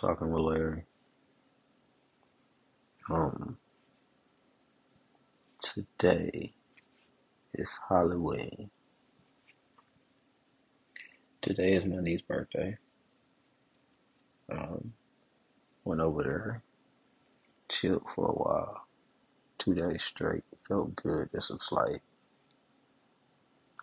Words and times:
Talking 0.00 0.30
with 0.30 0.42
Larry. 0.42 0.84
Um, 3.10 3.56
today 5.60 6.52
is 7.52 7.76
Halloween. 7.88 8.70
Today 11.42 11.72
is 11.72 11.84
my 11.84 11.96
niece's 11.96 12.22
birthday. 12.22 12.76
Um, 14.52 14.92
went 15.84 16.00
over 16.00 16.22
there, 16.22 16.62
chilled 17.68 18.04
for 18.14 18.28
a 18.28 18.34
while, 18.34 18.86
two 19.58 19.74
days 19.74 20.04
straight. 20.04 20.44
Felt 20.68 20.94
good. 20.94 21.30
This 21.32 21.50
looks 21.50 21.72
like 21.72 22.02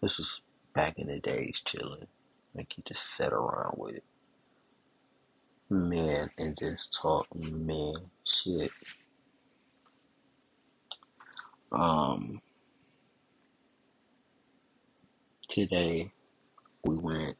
this 0.02 0.18
was 0.18 0.43
back 0.73 0.97
in 0.97 1.07
the 1.07 1.20
days, 1.20 1.61
chilling. 1.66 2.07
Like 2.55 2.77
you 2.77 2.84
just 2.88 3.04
sat 3.18 3.34
around 3.34 3.73
with 3.77 4.00
men 5.70 6.30
and 6.38 6.58
just 6.58 6.98
talk 7.02 7.27
man 7.35 7.94
shit. 8.26 8.71
Um, 11.71 12.41
today 15.48 16.12
we 16.84 16.98
went 16.98 17.38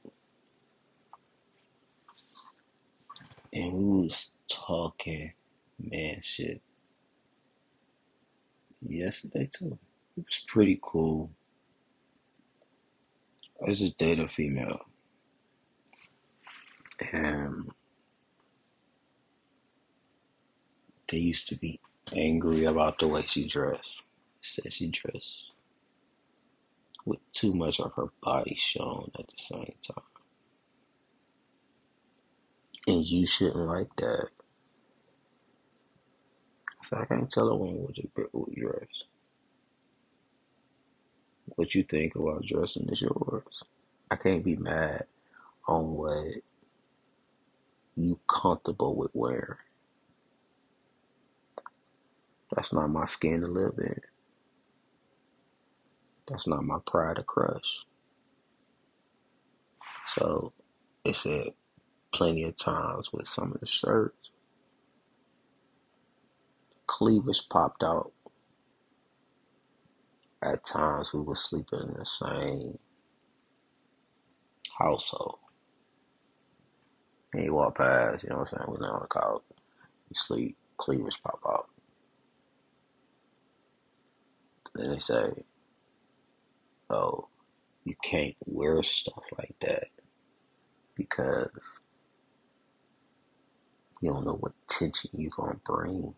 and 3.54 3.74
we 3.74 4.02
was 4.02 4.32
talking 4.50 5.32
man 5.80 6.20
shit 6.22 6.62
yesterday 8.82 9.50
too. 9.54 9.78
It 10.18 10.26
was 10.26 10.46
pretty 10.48 10.80
cool. 10.82 11.30
I 13.66 13.72
just 13.72 13.98
dated 13.98 14.26
a 14.26 14.28
female 14.28 14.80
and 17.12 17.72
they 21.10 21.18
used 21.18 21.50
to 21.50 21.56
be 21.56 21.80
angry 22.14 22.66
about 22.66 23.00
the 23.00 23.08
way 23.08 23.26
she 23.28 23.48
dressed. 23.48 24.04
Said 24.42 24.74
she 24.74 24.88
dressed 24.88 25.58
with 27.06 27.20
too 27.32 27.54
much 27.54 27.80
of 27.80 27.94
her 27.94 28.08
body 28.22 28.56
shown 28.58 29.12
at 29.18 29.28
the 29.28 29.38
same 29.38 29.74
time. 29.88 30.04
And 32.88 33.06
you 33.06 33.26
shouldn't 33.26 33.56
like 33.58 33.96
that. 33.98 34.30
So 36.84 36.98
I 36.98 37.06
can't 37.06 37.30
tell 37.30 37.48
a 37.50 37.56
woman 37.56 37.84
what 37.84 37.96
to 37.96 38.08
what 38.32 38.54
dress. 38.54 39.04
What 41.56 41.74
you 41.74 41.84
think 41.84 42.16
about 42.16 42.46
dressing 42.46 42.90
is 42.90 43.02
yours. 43.02 43.64
I 44.12 44.16
can't 44.16 44.44
be 44.44 44.56
mad 44.56 45.06
on 45.68 45.96
what 45.96 46.36
you 47.96 48.20
comfortable 48.28 48.96
with 48.96 49.12
wearing. 49.14 49.58
That's 52.54 52.74
not 52.74 52.90
my 52.90 53.06
skin 53.06 53.42
to 53.42 53.48
live 53.48 53.76
in. 53.80 54.02
That's 56.28 56.48
not 56.48 56.64
my 56.66 56.80
pride 56.86 57.18
to 57.18 57.24
crush. 57.24 57.86
So 60.10 60.54
it 61.06 61.16
said 61.16 61.50
plenty 62.14 62.44
of 62.44 62.58
times 62.58 63.14
with 63.14 63.28
some 63.28 63.54
of 63.54 63.62
the 63.62 63.68
shirts, 63.68 64.32
cleavage 66.88 67.50
popped 67.50 67.84
out. 67.84 68.14
At 70.44 70.66
times 70.66 71.14
we 71.14 71.22
were 71.22 71.36
sleeping 71.36 71.82
in 71.82 71.96
the 72.00 72.06
same 72.06 72.80
household. 74.80 75.40
And 77.34 77.44
you 77.46 77.54
walk 77.54 77.78
past, 77.78 78.24
you 78.24 78.30
know 78.32 78.38
what 78.40 78.54
I'm 78.54 78.60
saying? 78.60 78.72
We 78.72 78.78
lay 78.86 78.90
on 78.90 79.02
the 79.02 79.08
couch, 79.08 79.44
you 80.10 80.16
sleep, 80.16 80.58
cleavage 80.78 81.22
pop 81.24 81.42
out. 81.48 81.70
They 84.76 85.00
say, 85.00 85.32
oh, 86.90 87.28
you 87.86 87.96
can't 88.04 88.36
wear 88.46 88.84
stuff 88.84 89.24
like 89.38 89.56
that 89.62 89.88
because 90.96 91.50
you 94.02 94.12
don't 94.12 94.26
know 94.26 94.36
what 94.40 94.54
tension 94.68 95.12
you're 95.16 95.32
gonna 95.36 95.60
bring. 95.66 96.16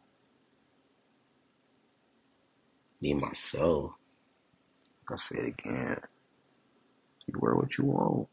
Me 3.01 3.13
myself, 3.13 3.93
like 5.09 5.13
I 5.13 5.17
said 5.17 5.45
again, 5.45 5.97
you 7.27 7.39
wear 7.39 7.55
what 7.55 7.77
you 7.77 7.85
want. 7.85 8.27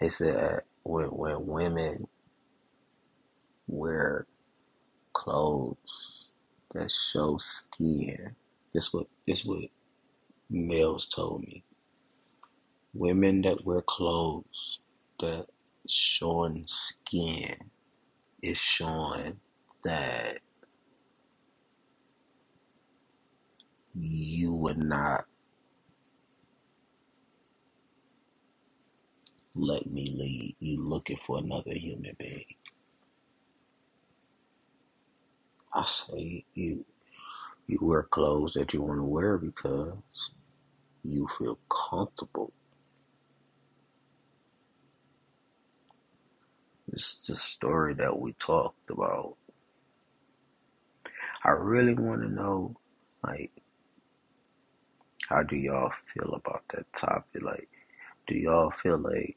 They 0.00 0.08
said 0.10 0.62
when 0.84 1.06
when 1.08 1.46
women 1.46 2.08
wear 3.68 4.26
clothes 5.16 6.32
that 6.74 6.92
show 6.92 7.38
skin, 7.38 8.36
this 8.74 8.92
what 8.94 9.06
this 9.26 9.44
what 9.46 9.64
males 10.50 11.08
told 11.08 11.42
me. 11.42 11.64
Women 12.94 13.42
that 13.42 13.64
wear 13.64 13.82
clothes 13.82 14.80
that 15.20 15.46
showing 15.88 16.64
skin 16.68 17.56
is 18.42 18.58
showing 18.58 19.38
that 19.84 20.38
you 23.94 24.52
would 24.54 24.78
not 24.82 25.26
let 29.54 29.86
me 29.90 30.14
lead. 30.18 30.56
You 30.60 30.82
looking 30.82 31.18
for 31.26 31.38
another 31.38 31.74
human 31.74 32.16
being. 32.18 32.44
I 35.74 35.75
say 35.86 36.44
you 36.54 36.84
you 37.66 37.78
wear 37.82 38.04
clothes 38.04 38.54
that 38.54 38.72
you 38.72 38.82
want 38.82 38.98
to 38.98 39.04
wear 39.04 39.38
because 39.38 39.96
you 41.02 41.28
feel 41.38 41.58
comfortable. 41.68 42.52
It's 46.92 47.26
the 47.26 47.36
story 47.36 47.94
that 47.94 48.18
we 48.18 48.32
talked 48.34 48.90
about. 48.90 49.36
I 51.44 51.50
really 51.50 51.94
want 51.94 52.22
to 52.22 52.28
know, 52.28 52.76
like, 53.24 53.50
how 55.28 55.42
do 55.42 55.56
y'all 55.56 55.92
feel 56.12 56.34
about 56.34 56.62
that 56.72 56.92
topic? 56.92 57.42
Like, 57.42 57.68
do 58.26 58.36
y'all 58.36 58.70
feel 58.70 58.98
like 58.98 59.36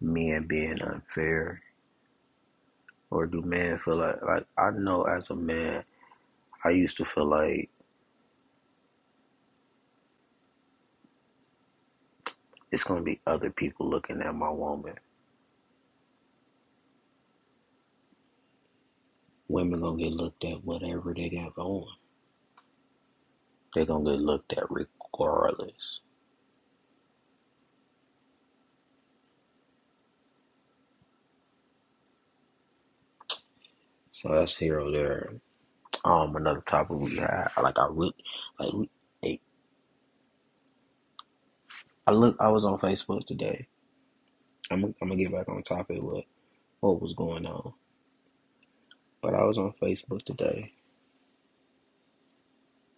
men 0.00 0.46
being 0.46 0.82
unfair, 0.82 1.60
or 3.10 3.26
do 3.26 3.42
men 3.42 3.78
feel 3.78 3.96
like, 3.96 4.22
like 4.22 4.46
I 4.58 4.70
know 4.70 5.04
as 5.04 5.30
a 5.30 5.36
man, 5.36 5.84
I 6.64 6.70
used 6.70 6.96
to 6.98 7.04
feel 7.04 7.26
like 7.26 7.70
it's 12.72 12.84
gonna 12.84 13.02
be 13.02 13.20
other 13.26 13.50
people 13.50 13.88
looking 13.88 14.20
at 14.22 14.34
my 14.34 14.50
woman. 14.50 14.94
Women 19.48 19.80
gonna 19.80 20.02
get 20.02 20.12
looked 20.12 20.44
at 20.44 20.64
whatever 20.64 21.14
they 21.14 21.28
got 21.30 21.54
going. 21.54 21.86
They're 23.74 23.86
gonna 23.86 24.10
get 24.12 24.20
looked 24.20 24.52
at 24.54 24.64
regardless. 24.70 26.00
That's 34.30 34.56
here 34.56 34.80
or 34.80 34.90
there. 34.92 35.34
Um, 36.04 36.36
another 36.36 36.62
topic 36.62 36.98
we 36.98 37.16
had, 37.18 37.48
like 37.62 37.78
I 37.78 37.88
really, 37.90 38.14
like 38.60 38.72
we, 38.74 38.90
hey, 39.22 39.40
I 42.06 42.12
look, 42.12 42.36
I 42.40 42.48
was 42.48 42.64
on 42.64 42.78
Facebook 42.78 43.26
today. 43.26 43.68
I'm, 44.70 44.82
gonna- 44.82 44.94
I'm 45.02 45.08
gonna 45.10 45.22
get 45.22 45.32
back 45.32 45.48
on 45.48 45.62
topic 45.62 46.00
with 46.02 46.24
what 46.80 47.02
was 47.02 47.14
going 47.14 47.46
on, 47.46 47.74
but 49.22 49.34
I 49.34 49.44
was 49.44 49.58
on 49.58 49.74
Facebook 49.82 50.24
today, 50.24 50.72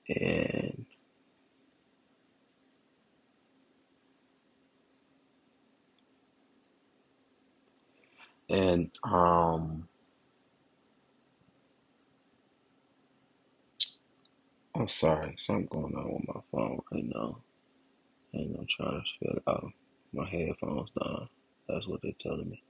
and 0.08 0.86
and 8.50 8.90
um, 9.04 9.87
I'm 14.78 14.88
sorry, 14.88 15.34
something 15.38 15.66
going 15.66 15.94
on 15.96 16.14
with 16.14 16.28
my 16.28 16.40
phone 16.52 16.80
right 16.92 17.04
now, 17.04 17.38
and 18.32 18.56
I'm 18.56 18.66
trying 18.68 19.02
to 19.02 19.04
figure 19.18 19.42
out 19.48 19.64
oh, 19.64 19.72
my 20.14 20.28
headphones 20.28 20.92
down. 20.92 21.28
That's 21.68 21.88
what 21.88 22.00
they're 22.02 22.12
telling 22.20 22.50
me. 22.50 22.62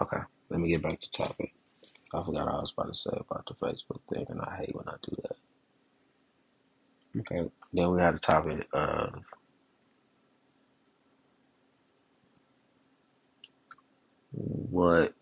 Okay, 0.00 0.18
let 0.50 0.60
me 0.60 0.70
get 0.70 0.82
back 0.82 1.00
to 1.02 1.10
topic. 1.12 1.52
I 2.14 2.24
forgot 2.24 2.46
what 2.46 2.54
I 2.54 2.60
was 2.60 2.72
about 2.76 2.92
to 2.92 2.98
say 2.98 3.10
about 3.12 3.46
the 3.46 3.54
Facebook 3.54 4.00
thing, 4.12 4.26
and 4.30 4.40
I 4.40 4.56
hate 4.56 4.74
when 4.74 4.88
I 4.88 4.94
do 5.02 5.16
that. 5.22 5.36
Okay. 7.20 7.50
Then 7.74 7.92
we 7.92 8.00
had 8.00 8.14
a 8.14 8.18
topic 8.18 8.66
of 8.72 9.14
what 14.32 15.14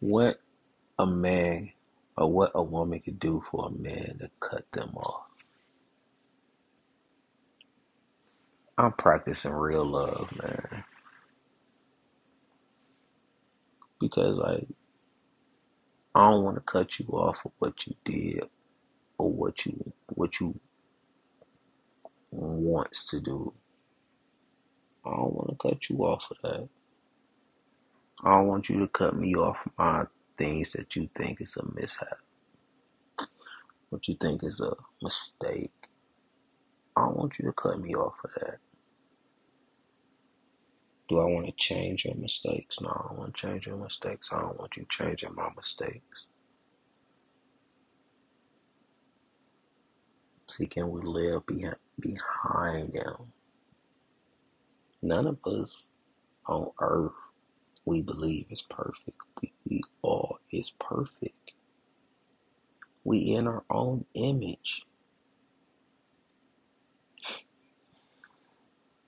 what 0.00 0.40
a 0.98 1.06
man 1.06 1.72
or 2.16 2.32
what 2.32 2.52
a 2.54 2.62
woman 2.62 3.00
could 3.00 3.20
do 3.20 3.42
for 3.50 3.68
a 3.68 3.70
man 3.82 4.18
to 4.20 4.30
cut 4.40 4.66
them 4.72 4.90
off. 4.96 5.24
I'm 8.78 8.92
practicing 8.92 9.52
real 9.52 9.84
love, 9.86 10.32
man. 10.42 10.84
Because 14.00 14.36
like 14.36 14.66
I 16.14 16.30
don't 16.30 16.44
want 16.44 16.56
to 16.56 16.62
cut 16.62 16.98
you 17.00 17.06
off 17.08 17.44
of 17.46 17.52
what 17.60 17.86
you 17.86 17.94
did 18.04 18.44
or 19.18 19.30
what 19.32 19.66
you 19.66 19.92
what 20.08 20.40
you 20.40 20.58
wants 22.32 23.06
to 23.06 23.20
do. 23.20 23.52
I 25.06 25.10
don't 25.10 25.34
want 25.34 25.50
to 25.50 25.68
cut 25.70 25.90
you 25.90 25.98
off 25.98 26.30
of 26.30 26.38
that. 26.44 26.68
I 28.24 28.32
don't 28.32 28.48
want 28.48 28.68
you 28.68 28.80
to 28.80 28.88
cut 28.88 29.16
me 29.16 29.34
off 29.34 29.58
my 29.78 30.04
things 30.38 30.72
that 30.72 30.96
you 30.96 31.08
think 31.16 31.40
is 31.40 31.56
a 31.56 31.64
mishap, 31.74 32.18
what 33.90 34.08
you 34.08 34.16
think 34.20 34.44
is 34.44 34.60
a 34.60 34.74
mistake. 35.02 35.72
I 36.96 37.02
don't 37.02 37.16
want 37.16 37.38
you 37.38 37.46
to 37.46 37.52
cut 37.52 37.80
me 37.80 37.94
off 37.94 38.14
of 38.24 38.30
that. 38.40 38.58
Do 41.08 41.20
I 41.20 41.24
want 41.24 41.46
to 41.46 41.52
change 41.58 42.04
your 42.06 42.16
mistakes? 42.16 42.80
No, 42.80 42.90
I 42.90 43.08
don't 43.08 43.18
want 43.18 43.36
to 43.36 43.46
change 43.46 43.66
your 43.66 43.76
mistakes. 43.76 44.30
I 44.32 44.40
don't 44.40 44.58
want 44.58 44.76
you 44.76 44.86
changing 44.90 45.34
my 45.34 45.50
mistakes. 45.56 46.28
See, 50.48 50.66
can 50.66 50.90
we 50.90 51.02
live 51.02 51.46
behind, 51.46 51.76
behind 52.00 52.92
them? 52.94 53.32
None 55.02 55.26
of 55.26 55.40
us 55.46 55.90
on 56.46 56.70
earth 56.80 57.12
we 57.90 58.02
believe 58.02 58.46
is 58.50 58.62
perfect. 58.62 59.20
We, 59.42 59.52
we 59.68 59.82
all 60.02 60.38
is 60.52 60.72
perfect. 60.78 61.52
We 63.04 63.18
in 63.34 63.48
our 63.48 63.64
own 63.70 64.06
image. 64.14 64.82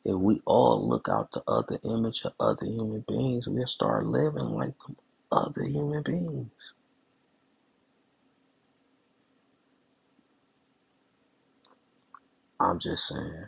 If 0.04 0.16
we 0.16 0.42
all 0.46 0.88
look 0.88 1.08
out 1.08 1.30
the 1.32 1.44
other 1.46 1.78
image 1.84 2.22
of 2.24 2.32
other 2.40 2.66
human 2.66 3.04
beings, 3.06 3.48
we'll 3.48 3.68
start 3.68 4.06
living 4.06 4.50
like 4.50 4.74
other 5.32 5.64
human 5.64 6.02
beings. 6.02 6.74
I'm 12.60 12.80
just 12.80 13.08
saying, 13.08 13.46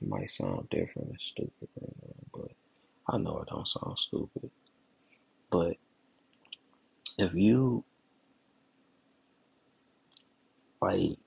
it 0.00 0.08
might 0.08 0.30
sound 0.30 0.70
different 0.70 1.10
and 1.10 1.20
stupid 1.20 1.68
but 2.32 2.52
I 3.08 3.18
know 3.18 3.40
it 3.40 3.48
don't 3.50 3.68
sound 3.68 3.98
stupid. 3.98 4.50
But 5.50 5.76
if 7.18 7.34
you 7.34 7.84
like, 10.82 11.18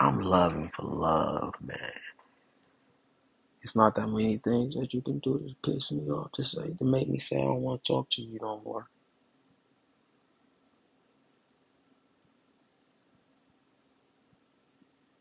I'm 0.00 0.20
loving 0.22 0.70
for 0.76 0.84
love, 0.84 1.54
man. 1.62 1.78
It's 3.62 3.76
not 3.76 3.96
that 3.96 4.08
many 4.08 4.38
things 4.38 4.76
that 4.76 4.94
you 4.94 5.02
can 5.02 5.20
do 5.20 5.38
to 5.64 5.72
piss 5.72 5.92
me 5.92 6.08
off, 6.10 6.32
to 6.34 6.44
say, 6.44 6.70
to 6.78 6.84
make 6.84 7.08
me 7.08 7.18
say 7.20 7.38
I 7.38 7.42
don't 7.42 7.62
want 7.62 7.84
to 7.84 7.92
talk 7.92 8.10
to 8.12 8.22
you 8.22 8.38
no 8.42 8.62
more. 8.64 8.88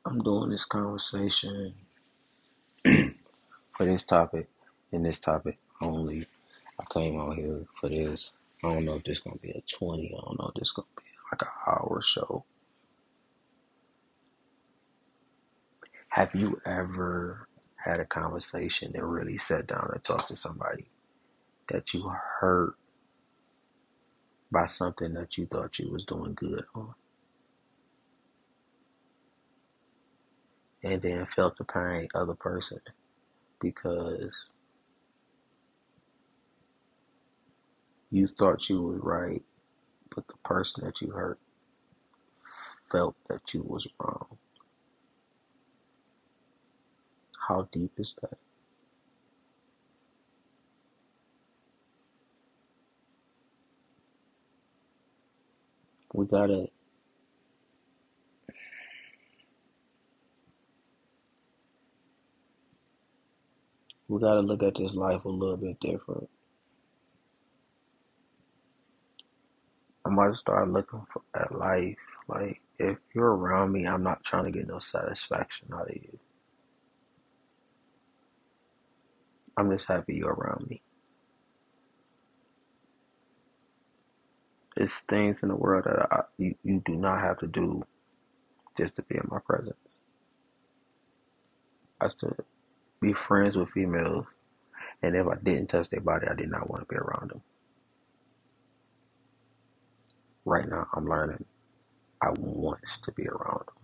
I'm 0.05 0.19
doing 0.23 0.51
this 0.51 0.65
conversation 0.65 1.73
for 3.73 3.85
this 3.85 4.05
topic 4.05 4.47
and 4.91 5.05
this 5.05 5.19
topic 5.19 5.57
only. 5.81 6.27
I 6.79 6.85
came 6.91 7.19
on 7.19 7.35
here 7.35 7.65
for 7.79 7.89
this. 7.89 8.31
I 8.63 8.73
don't 8.73 8.85
know 8.85 8.95
if 8.95 9.03
this 9.03 9.19
gonna 9.19 9.37
be 9.37 9.51
a 9.51 9.61
20. 9.61 10.07
I 10.07 10.21
don't 10.25 10.39
know 10.39 10.51
if 10.53 10.59
this 10.59 10.71
gonna 10.71 10.87
be 10.97 11.03
like 11.31 11.41
an 11.41 11.47
hour 11.67 12.01
show. 12.03 12.43
Have 16.09 16.33
you 16.35 16.61
ever 16.65 17.47
had 17.75 17.99
a 17.99 18.05
conversation 18.05 18.91
and 18.95 19.11
really 19.11 19.37
sat 19.37 19.67
down 19.67 19.89
and 19.93 20.03
talked 20.03 20.29
to 20.29 20.35
somebody 20.37 20.85
that 21.69 21.93
you 21.93 22.09
hurt 22.09 22.75
by 24.51 24.65
something 24.67 25.13
that 25.13 25.37
you 25.37 25.47
thought 25.47 25.79
you 25.79 25.91
was 25.91 26.05
doing 26.05 26.33
good 26.35 26.63
on, 26.75 26.93
and 30.83 31.01
then 31.01 31.25
felt 31.25 31.57
the 31.57 31.63
pain 31.63 32.07
of 32.13 32.27
the 32.27 32.35
person 32.35 32.79
because 33.63 34.49
you 38.11 38.27
thought 38.27 38.69
you 38.69 38.81
was 38.81 38.99
right, 39.01 39.43
but 40.15 40.27
the 40.27 40.35
person 40.43 40.85
that 40.85 41.01
you 41.01 41.11
hurt 41.11 41.39
felt 42.91 43.15
that 43.29 43.53
you 43.53 43.63
was 43.67 43.87
wrong. 43.99 44.37
How 47.47 47.69
deep 47.71 47.93
is 47.97 48.17
that? 48.21 48.37
We 56.13 56.25
gotta 56.27 56.67
we 64.13 64.21
gotta 64.21 64.41
look 64.41 64.63
at 64.63 64.75
this 64.75 64.95
life 64.95 65.25
a 65.25 65.29
little 65.29 65.57
bit 65.57 65.79
different. 65.81 66.29
I 70.05 70.09
might 70.09 70.35
start 70.37 70.69
looking 70.71 71.05
for, 71.13 71.21
at 71.39 71.57
life 71.57 71.97
like 72.27 72.61
if 72.79 72.97
you're 73.15 73.35
around 73.35 73.71
me, 73.71 73.87
I'm 73.87 74.03
not 74.03 74.23
trying 74.23 74.45
to 74.45 74.51
get 74.51 74.67
no 74.67 74.79
satisfaction 74.79 75.69
out 75.73 75.89
of 75.89 75.95
you. 75.95 76.19
I'm 79.57 79.71
just 79.71 79.87
happy 79.87 80.15
you're 80.15 80.33
around 80.33 80.67
me. 80.69 80.81
It's 84.77 84.99
things 85.01 85.43
in 85.43 85.49
the 85.49 85.55
world 85.55 85.85
that 85.85 86.07
I, 86.11 86.21
you, 86.37 86.55
you 86.63 86.81
do 86.85 86.95
not 86.95 87.21
have 87.21 87.39
to 87.39 87.47
do 87.47 87.83
just 88.77 88.95
to 88.95 89.03
be 89.03 89.15
in 89.15 89.27
my 89.29 89.39
presence. 89.45 89.99
I 92.01 92.07
to 92.07 92.35
be 93.03 93.13
friends 93.13 93.57
with 93.57 93.71
females, 93.71 94.25
and 95.03 95.15
if 95.15 95.27
I 95.27 95.35
didn't 95.43 95.67
touch 95.69 95.89
their 95.89 96.01
body, 96.01 96.27
I 96.29 96.35
did 96.35 96.51
not 96.51 96.69
want 96.69 96.87
to 96.87 96.93
be 96.93 96.97
around 96.99 97.31
them. 97.31 97.41
Right 100.45 100.67
now, 100.69 100.87
I'm 100.95 101.07
learning 101.07 101.45
I 102.21 102.31
want 102.31 102.81
to 103.05 103.13
be 103.13 103.27
around 103.27 103.65
them. 103.67 103.75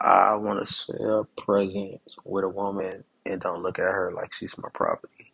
I 0.00 0.34
want 0.36 0.66
to 0.66 0.72
share 0.74 1.24
presence 1.38 2.16
with 2.24 2.44
a 2.44 2.48
woman 2.50 3.04
and 3.26 3.40
don't 3.40 3.62
look 3.62 3.78
at 3.78 3.84
her 3.84 4.12
like 4.14 4.32
she's 4.34 4.58
my 4.58 4.68
property. 4.74 5.32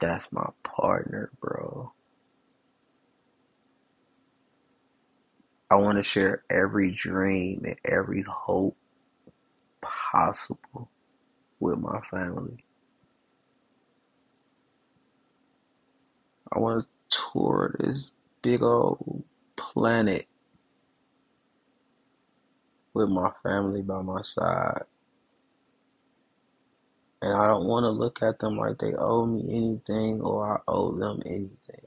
That's 0.00 0.32
my 0.32 0.50
partner, 0.64 1.30
bro. 1.40 1.92
I 5.74 5.76
want 5.78 5.98
to 5.98 6.04
share 6.04 6.44
every 6.50 6.92
dream 6.92 7.62
and 7.64 7.76
every 7.84 8.22
hope 8.22 8.76
possible 9.82 10.88
with 11.60 11.78
my 11.78 12.00
family. 12.10 12.64
I 16.52 16.60
want 16.60 16.84
to 16.84 17.18
tour 17.32 17.74
this 17.80 18.12
big 18.42 18.62
old 18.62 19.24
planet 19.56 20.28
with 22.94 23.08
my 23.08 23.32
family 23.42 23.82
by 23.82 24.00
my 24.02 24.22
side. 24.22 24.84
And 27.20 27.34
I 27.34 27.48
don't 27.48 27.66
want 27.66 27.84
to 27.84 27.90
look 27.90 28.22
at 28.22 28.38
them 28.38 28.58
like 28.58 28.78
they 28.78 28.94
owe 28.94 29.26
me 29.26 29.42
anything 29.50 30.20
or 30.20 30.56
I 30.56 30.60
owe 30.68 30.92
them 30.92 31.20
anything. 31.26 31.83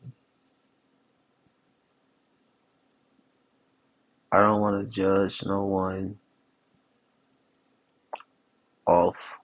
I 4.38 4.42
don't 4.42 4.62
want 4.62 4.86
to 4.86 4.96
judge 4.96 5.44
no 5.44 5.64
one 5.64 6.20
off 8.86 9.36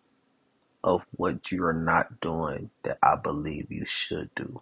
of 0.84 1.04
what 1.16 1.52
you 1.52 1.66
are 1.66 1.74
not 1.74 2.22
doing 2.22 2.70
that 2.84 3.00
I 3.02 3.16
believe 3.16 3.72
you 3.72 3.88
should 3.88 4.30
do. 4.36 4.62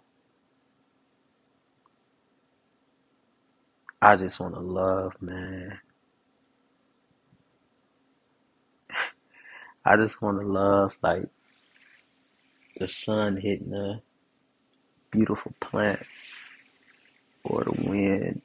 I 4.00 4.16
just 4.16 4.40
want 4.40 4.54
to 4.54 4.60
love, 4.60 5.12
man. 5.20 5.78
I 9.84 9.96
just 9.96 10.22
want 10.22 10.40
to 10.40 10.46
love 10.46 10.96
like 11.02 11.28
the 12.78 12.88
sun 12.88 13.36
hitting 13.36 13.74
a 13.74 14.00
beautiful 15.10 15.52
plant 15.60 16.00
or 17.44 17.64
the 17.64 17.86
wind 17.86 18.40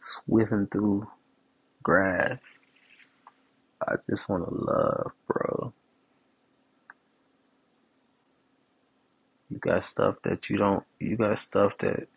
swimming 0.00 0.68
through 0.72 1.08
grass. 1.82 2.38
I 3.86 3.96
just 4.10 4.28
want 4.28 4.48
to 4.48 4.54
love, 4.54 5.12
bro. 5.28 5.72
You 9.50 9.58
got 9.58 9.84
stuff 9.84 10.16
that 10.24 10.50
you 10.50 10.58
don't, 10.58 10.84
you 11.00 11.16
got 11.16 11.40
stuff 11.40 11.72
that 11.80 12.08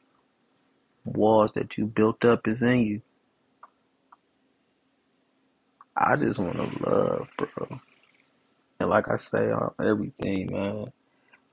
walls 1.05 1.53
that 1.53 1.77
you 1.77 1.87
built 1.87 2.25
up 2.25 2.47
is 2.47 2.63
in 2.63 2.81
you. 2.81 3.01
I 5.97 6.15
just 6.17 6.39
want 6.39 6.55
to 6.57 6.89
love, 6.89 7.27
bro. 7.37 7.79
And 8.79 8.89
like 8.89 9.09
I 9.09 9.17
say 9.17 9.51
on 9.51 9.73
everything, 9.83 10.51
man, 10.53 10.87
if 10.87 10.93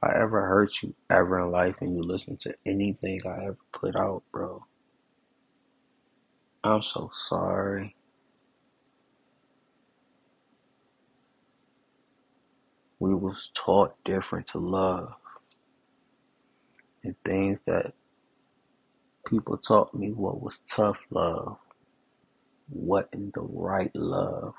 I 0.03 0.15
ever 0.21 0.43
hurt 0.47 0.83
you 0.83 0.95
ever 1.11 1.41
in 1.41 1.53
life 1.53 1.77
and 1.81 1.95
you 1.95 2.03
listen 2.03 2.37
to 2.39 2.55
anything 2.67 3.21
I 3.27 3.45
ever 3.47 3.59
put 3.73 3.97
out, 3.97 4.25
bro, 4.33 4.65
I'm 6.65 6.83
so 6.83 7.11
sorry. 7.15 7.97
We 13.01 13.15
was 13.15 13.51
taught 13.55 13.95
different 14.05 14.49
to 14.49 14.59
love 14.59 15.15
and 17.05 17.17
things 17.25 17.63
that 17.67 17.95
people 19.27 19.59
taught 19.59 19.95
me 19.95 20.13
what 20.13 20.43
was 20.43 20.61
tough 20.69 20.99
love, 21.11 21.59
what 22.71 23.09
in 23.13 23.33
the 23.35 23.43
right 23.43 23.95
love 23.97 24.55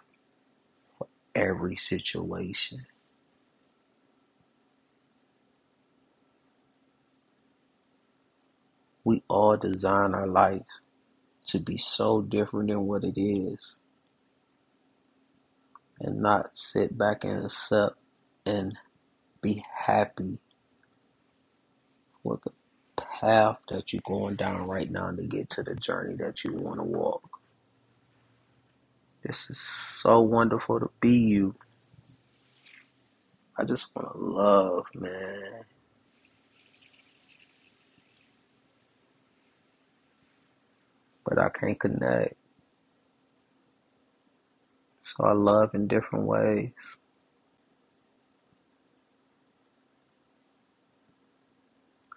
for 0.97 1.07
every 1.35 1.75
situation. 1.77 2.85
We 9.05 9.23
all 9.29 9.57
design 9.57 10.15
our 10.15 10.27
life 10.27 10.63
to 11.51 11.59
be 11.59 11.77
so 11.77 12.21
different 12.21 12.69
than 12.69 12.87
what 12.87 13.03
it 13.03 13.19
is 13.19 13.77
and 15.99 16.21
not 16.21 16.57
sit 16.57 16.97
back 16.97 17.23
and 17.23 17.45
accept 17.45 17.95
and 18.45 18.77
be 19.41 19.63
happy 19.75 20.39
with 22.23 22.41
the 22.43 22.51
path 22.95 23.57
that 23.69 23.93
you're 23.93 24.01
going 24.05 24.35
down 24.35 24.67
right 24.67 24.91
now 24.91 25.11
to 25.11 25.23
get 25.23 25.49
to 25.49 25.63
the 25.63 25.75
journey 25.75 26.15
that 26.15 26.43
you 26.43 26.53
want 26.53 26.79
to 26.79 26.83
walk. 26.83 27.29
This 29.23 29.49
is 29.49 29.59
so 29.59 30.21
wonderful 30.21 30.79
to 30.79 30.89
be 30.99 31.17
you. 31.17 31.55
I 33.57 33.63
just 33.63 33.89
want 33.95 34.11
to 34.13 34.19
love, 34.19 34.85
man. 34.95 35.65
But 41.25 41.39
I 41.39 41.49
can't 41.49 41.79
connect. 41.79 42.35
So 45.05 45.25
I 45.25 45.33
love 45.33 45.75
in 45.75 45.87
different 45.87 46.25
ways. 46.25 46.73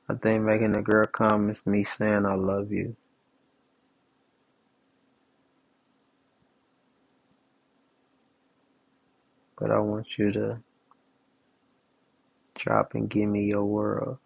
I 0.08 0.14
think 0.14 0.42
making 0.44 0.76
a 0.76 0.82
girl 0.82 1.06
come 1.06 1.50
is 1.50 1.66
me 1.66 1.84
saying 1.84 2.26
I 2.26 2.34
love 2.34 2.72
you. 2.72 2.96
But 9.58 9.70
I 9.70 9.78
want 9.80 10.18
you 10.18 10.32
to 10.32 10.58
drop 12.56 12.94
and 12.94 13.10
give 13.10 13.28
me 13.28 13.44
your 13.46 13.64
world. 13.64 14.18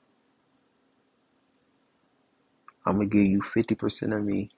I'm 2.86 3.00
to 3.00 3.06
give 3.06 3.26
you 3.26 3.42
50% 3.42 4.16
of 4.16 4.24
me, 4.24 4.50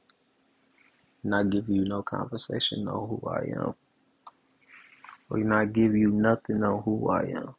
not 1.25 1.50
give 1.50 1.69
you 1.69 1.85
no 1.85 2.03
conversation 2.03 2.89
on 2.89 3.09
who 3.09 3.29
I 3.29 3.45
am, 3.61 3.75
or 5.31 5.39
not 5.39 5.73
give 5.75 5.97
you 5.97 6.11
nothing 6.11 6.65
on 6.65 6.83
who 6.83 7.11
I 7.11 7.23
am. 7.25 7.55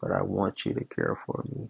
But 0.00 0.12
I 0.12 0.22
want 0.22 0.66
you 0.66 0.74
to 0.74 0.84
care 0.84 1.18
for 1.26 1.44
me. 1.50 1.68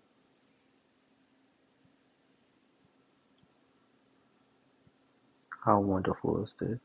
How 5.65 5.81
wonderful 5.81 6.43
is 6.45 6.55
this? 6.61 6.79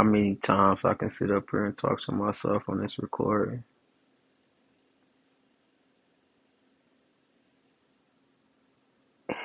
How 0.00 0.04
many 0.04 0.36
times 0.36 0.86
I 0.86 0.94
can 0.94 1.10
sit 1.10 1.30
up 1.30 1.50
here 1.50 1.66
and 1.66 1.76
talk 1.76 2.00
to 2.04 2.12
myself 2.12 2.62
on 2.70 2.80
this 2.80 2.98
recording 3.00 3.64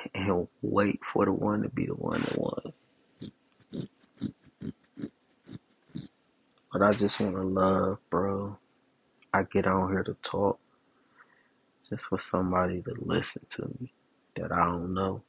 and 0.14 0.48
wait 0.62 1.00
for 1.04 1.26
the 1.26 1.32
one 1.32 1.62
to 1.62 1.68
be 1.68 1.86
the 1.86 1.94
one 1.94 2.20
that 2.20 2.38
won. 2.38 2.72
But 6.72 6.82
I 6.82 6.92
just 6.92 7.20
want 7.20 7.36
to 7.36 7.42
love, 7.42 7.98
bro. 8.10 8.58
I 9.34 9.44
get 9.44 9.66
on 9.66 9.90
here 9.92 10.04
to 10.04 10.16
talk 10.22 10.60
just 11.90 12.04
for 12.06 12.18
somebody 12.18 12.82
to 12.82 12.94
listen 13.00 13.42
to 13.50 13.68
me 13.80 13.92
that 14.36 14.52
I 14.52 14.66
don't 14.66 14.94
know. 14.94 15.22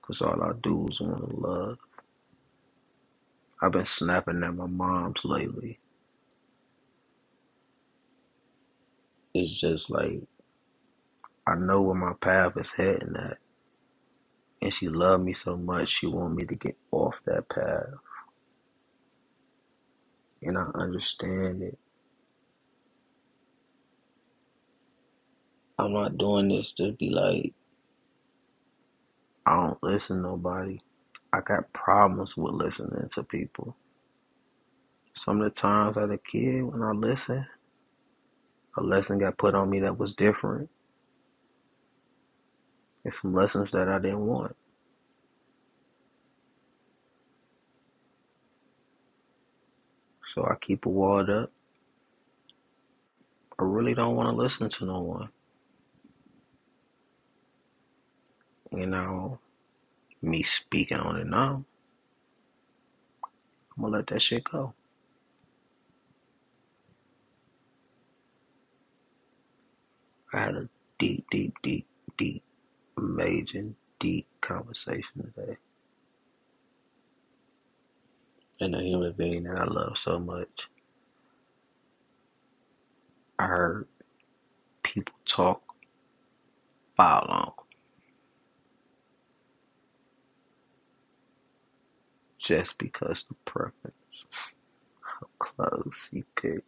Because 0.00 0.22
all 0.22 0.42
I 0.42 0.52
do 0.62 0.88
is 0.88 1.00
want 1.00 1.30
to 1.30 1.36
love. 1.36 1.78
I've 3.62 3.72
been 3.72 3.86
snapping 3.86 4.42
at 4.44 4.54
my 4.54 4.66
moms 4.66 5.20
lately. 5.24 5.80
It's 9.34 9.52
just 9.60 9.90
like 9.90 10.22
I 11.46 11.56
know 11.56 11.82
where 11.82 11.96
my 11.96 12.14
path 12.14 12.56
is 12.58 12.72
heading 12.72 13.16
at. 13.16 13.38
And 14.62 14.74
she 14.74 14.88
loved 14.88 15.24
me 15.24 15.32
so 15.34 15.56
much 15.56 15.88
she 15.88 16.06
want 16.06 16.34
me 16.36 16.44
to 16.46 16.54
get 16.56 16.76
off 16.92 17.20
that 17.26 17.48
path. 17.48 17.94
And 20.42 20.58
I 20.58 20.66
understand 20.74 21.62
it. 21.62 21.78
I'm 25.78 25.92
not 25.94 26.18
doing 26.18 26.48
this 26.48 26.72
to 26.74 26.92
be 26.92 27.10
like 27.10 27.54
I 29.46 29.56
don't 29.66 29.82
listen 29.82 30.18
to 30.18 30.22
nobody. 30.22 30.80
I 31.32 31.40
got 31.42 31.72
problems 31.72 32.36
with 32.36 32.54
listening 32.54 33.08
to 33.14 33.22
people. 33.24 33.76
Some 35.16 35.40
of 35.40 35.44
the 35.54 35.60
times 35.60 35.96
as 35.98 36.10
a 36.10 36.18
kid 36.18 36.62
when 36.62 36.82
I 36.82 36.92
listened, 36.92 37.46
a 38.76 38.82
lesson 38.82 39.18
got 39.18 39.38
put 39.38 39.54
on 39.54 39.70
me 39.70 39.80
that 39.80 39.98
was 39.98 40.14
different. 40.14 40.70
And 43.04 43.14
some 43.14 43.34
lessons 43.34 43.72
that 43.72 43.88
I 43.88 43.98
didn't 43.98 44.26
want. 44.26 44.56
So 50.24 50.44
I 50.44 50.56
keep 50.60 50.86
a 50.86 50.88
walled 50.90 51.30
up. 51.30 51.52
I 53.58 53.64
really 53.64 53.94
don't 53.94 54.16
want 54.16 54.28
to 54.34 54.42
listen 54.42 54.70
to 54.70 54.86
no 54.86 55.00
one. 55.00 55.28
You 58.72 58.86
know, 58.86 59.40
me 60.22 60.42
speaking 60.44 60.98
on 60.98 61.16
it 61.18 61.26
now, 61.26 61.64
I'm 63.76 63.82
gonna 63.84 63.98
let 63.98 64.08
that 64.08 64.22
shit 64.22 64.44
go. 64.44 64.74
I 70.34 70.40
had 70.40 70.56
a 70.56 70.68
deep, 70.98 71.26
deep, 71.30 71.54
deep, 71.62 71.86
deep, 72.18 72.44
amazing, 72.98 73.76
deep 74.00 74.26
conversation 74.42 75.32
today. 75.36 75.56
And 78.60 78.74
a 78.74 78.82
human 78.82 79.12
being 79.14 79.44
that 79.44 79.58
I 79.60 79.64
love 79.64 79.98
so 79.98 80.18
much. 80.18 80.48
I 83.38 83.46
heard 83.46 83.88
people 84.84 85.14
talk 85.28 85.62
foul 86.96 87.26
long 87.28 87.52
just 92.50 92.78
because 92.78 93.24
the 93.28 93.36
preference 93.44 94.56
of 95.22 95.28
clothes 95.38 96.08
he 96.12 96.24
picked. 96.34 96.64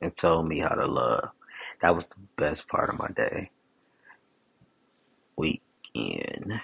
and 0.00 0.16
told 0.16 0.48
me 0.48 0.60
how 0.60 0.70
to 0.70 0.86
love. 0.86 1.30
That 1.82 1.94
was 1.94 2.06
the 2.06 2.16
best 2.36 2.68
part 2.68 2.88
of 2.88 2.98
my 2.98 3.08
day. 3.08 3.50
Weekend. 5.36 6.60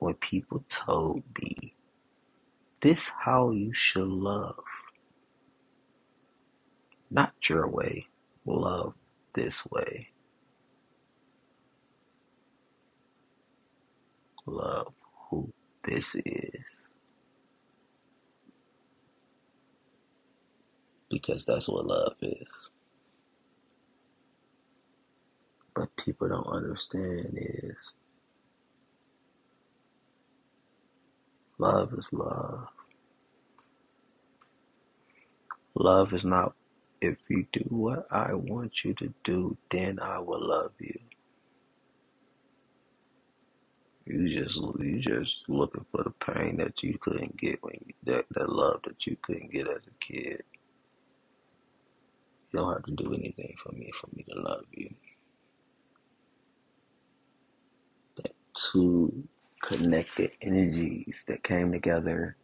when 0.00 0.14
people 0.14 0.64
told 0.68 1.22
me 1.40 1.74
this 2.82 3.08
how 3.24 3.52
you 3.52 3.72
should 3.72 4.08
love, 4.08 4.64
not 7.10 7.32
your 7.48 7.68
way, 7.68 8.06
love 8.44 8.94
this 9.34 9.66
way, 9.70 10.08
love 14.46 14.92
who 15.30 15.52
this 15.84 16.16
is, 16.16 16.90
because 21.10 21.44
that's 21.46 21.68
what 21.68 21.86
love 21.86 22.14
is. 22.22 22.48
But 25.74 25.96
people 25.96 26.28
don't 26.28 26.46
understand 26.48 27.30
is 27.38 27.94
love 31.58 31.94
is 31.98 32.08
love. 32.12 32.68
Love 35.76 36.14
is 36.14 36.24
not 36.24 36.54
if 37.00 37.18
you 37.28 37.46
do 37.52 37.64
what 37.70 38.06
I 38.10 38.34
want 38.34 38.84
you 38.84 38.94
to 38.94 39.12
do, 39.24 39.56
then 39.72 39.98
I 40.00 40.20
will 40.20 40.46
love 40.48 40.72
you. 40.80 41.00
You 44.06 44.28
just 44.44 44.58
you 44.58 45.00
just 45.00 45.44
looking 45.48 45.86
for 45.92 46.04
the 46.04 46.10
pain 46.10 46.58
that 46.58 46.82
you 46.82 46.98
couldn't 47.00 47.38
get 47.38 47.62
when 47.62 47.76
you 47.86 47.94
that, 48.04 48.26
that 48.32 48.50
love 48.50 48.82
that 48.84 49.06
you 49.06 49.16
couldn't 49.22 49.52
get 49.52 49.68
as 49.68 49.82
a 49.88 50.04
kid. 50.04 50.44
You 52.52 52.60
don't 52.60 52.72
have 52.74 52.84
to 52.84 52.92
do 52.92 53.14
anything 53.14 53.54
for 53.62 53.72
me 53.72 53.90
for 53.94 54.08
me 54.14 54.24
to 54.30 54.40
love 54.40 54.64
you. 54.72 54.94
That 58.16 58.34
two 58.54 59.28
connected 59.62 60.36
energies 60.42 61.24
that 61.28 61.44
came 61.44 61.72
together 61.72 62.36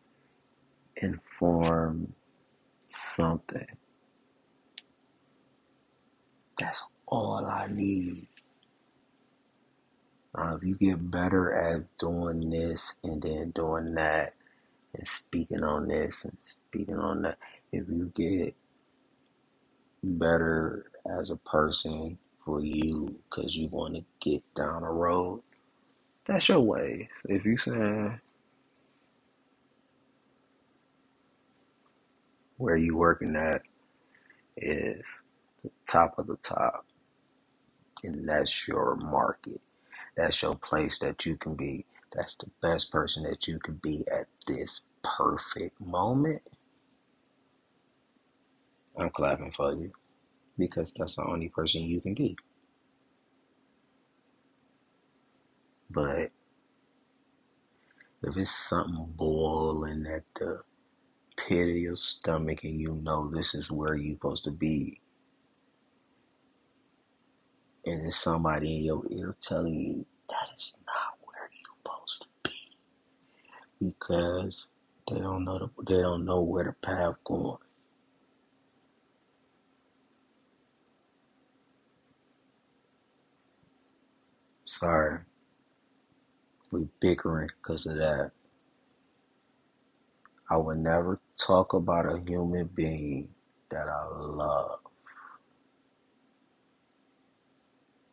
and 1.02 1.21
formed 1.38 2.12
something. 2.88 3.66
That's 6.59 6.83
all 7.07 7.47
I 7.47 7.69
need. 7.71 8.28
Uh, 10.36 10.56
if 10.56 10.62
you 10.64 10.74
get 10.74 11.10
better 11.10 11.52
at 11.54 11.84
doing 11.98 12.48
this 12.50 12.94
and 13.04 13.22
then 13.22 13.50
doing 13.54 13.94
that 13.94 14.34
and 14.94 15.06
speaking 15.06 15.62
on 15.62 15.88
this 15.88 16.24
and 16.24 16.36
speaking 16.42 16.98
on 16.98 17.22
that, 17.22 17.38
if 17.72 17.84
you 17.88 18.10
get 18.14 18.54
better 20.02 20.86
as 21.20 21.30
a 21.30 21.36
person 21.36 22.18
for 22.44 22.60
you 22.60 23.14
because 23.30 23.54
you 23.54 23.68
want 23.68 23.94
to 23.94 24.04
get 24.20 24.42
down 24.54 24.82
a 24.82 24.90
road, 24.90 25.42
that's 26.26 26.48
your 26.48 26.60
way. 26.60 27.08
If 27.28 27.44
you 27.44 27.58
saying 27.58 28.20
where 32.56 32.76
you 32.76 32.96
working 32.96 33.36
at 33.36 33.62
is 34.56 35.04
the 35.62 35.70
top 35.86 36.18
of 36.18 36.26
the 36.26 36.36
top 36.36 36.86
and 38.04 38.28
that's 38.28 38.66
your 38.66 38.96
market, 38.96 39.60
that's 40.16 40.42
your 40.42 40.57
place 40.57 40.99
that 41.00 41.26
you 41.26 41.37
can 41.37 41.54
be, 41.54 41.87
that's 42.14 42.37
the 42.37 42.50
best 42.62 42.92
person 42.92 43.25
that 43.25 43.49
you 43.49 43.59
can 43.59 43.75
be 43.76 44.04
at 44.12 44.26
this 44.47 44.85
perfect 45.02 45.81
moment, 45.81 46.42
I'm 48.99 49.11
clapping 49.11 49.52
for 49.52 49.73
you 49.75 49.92
because 50.59 50.95
that's 50.95 51.16
the 51.16 51.25
only 51.25 51.49
person 51.49 51.83
you 51.83 52.00
can 52.00 52.14
be. 52.14 52.37
But 55.90 56.30
if 58.23 58.36
it's 58.36 58.50
something 58.54 59.13
boiling 59.17 60.06
at 60.06 60.25
the 60.39 60.60
pit 61.36 61.71
of 61.71 61.76
your 61.76 61.97
stomach 61.97 62.65
and 62.65 62.80
you 62.80 62.95
know 63.02 63.30
this 63.30 63.54
is 63.54 63.71
where 63.71 63.97
you're 63.97 64.17
supposed 64.17 64.45
to 64.45 64.50
be, 64.50 65.00
and 67.86 68.06
it's 68.06 68.19
somebody 68.19 68.76
in 68.76 68.84
your 68.84 69.04
ear 69.10 69.36
telling 69.41 69.75
you 69.80 70.06
that 70.30 70.50
is 70.56 70.76
not 70.87 71.19
where 71.25 71.50
you're 71.52 71.76
supposed 71.85 72.23
to 72.23 72.50
be 72.50 73.89
because 73.89 74.71
they 75.11 75.19
don't 75.19 75.45
know 75.45 75.58
the, 75.58 75.71
they 75.95 76.02
don't 76.02 76.25
know 76.25 76.41
where 76.43 76.65
the 76.65 76.73
path 76.87 77.17
going. 77.25 77.58
Sorry, 84.67 85.21
we 86.73 86.89
bickering 87.00 87.50
because 87.63 87.87
of 87.87 87.97
that. 87.99 88.32
I 90.50 90.58
would 90.58 90.78
never 90.78 91.21
talk 91.39 91.75
about 91.75 92.06
a 92.06 92.21
human 92.21 92.69
being 92.75 93.30
that 93.71 93.89
I 93.89 94.06
love. 94.17 94.81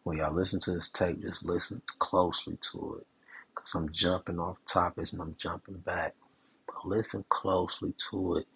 When 0.09 0.17
y'all 0.17 0.33
listen 0.33 0.59
to 0.61 0.71
this 0.71 0.89
tape, 0.89 1.21
just 1.21 1.45
listen 1.45 1.83
closely 1.99 2.57
to 2.73 2.97
it 2.99 3.07
because 3.53 3.75
I'm 3.75 3.91
jumping 3.91 4.39
off 4.39 4.57
topics 4.65 5.13
and 5.13 5.21
I'm 5.21 5.35
jumping 5.37 5.77
back. 5.77 6.15
But 6.65 6.87
listen 6.87 7.25
closely 7.29 7.93
to 8.09 8.37
it. 8.37 8.47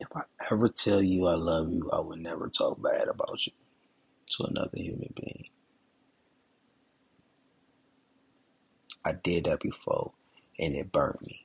If 0.00 0.08
I 0.16 0.22
ever 0.50 0.68
tell 0.68 1.02
you 1.02 1.28
I 1.28 1.34
love 1.36 1.70
you, 1.72 1.88
I 1.92 2.00
would 2.00 2.20
never 2.20 2.48
talk 2.48 2.82
bad 2.82 3.08
about 3.08 3.46
you 3.46 3.52
to 4.38 4.44
another 4.46 4.70
human 4.78 5.14
being. 5.16 5.46
I 9.04 9.12
did 9.12 9.44
that 9.44 9.60
before 9.60 10.12
and 10.58 10.74
it 10.74 10.92
burnt 10.92 11.22
me. 11.22 11.40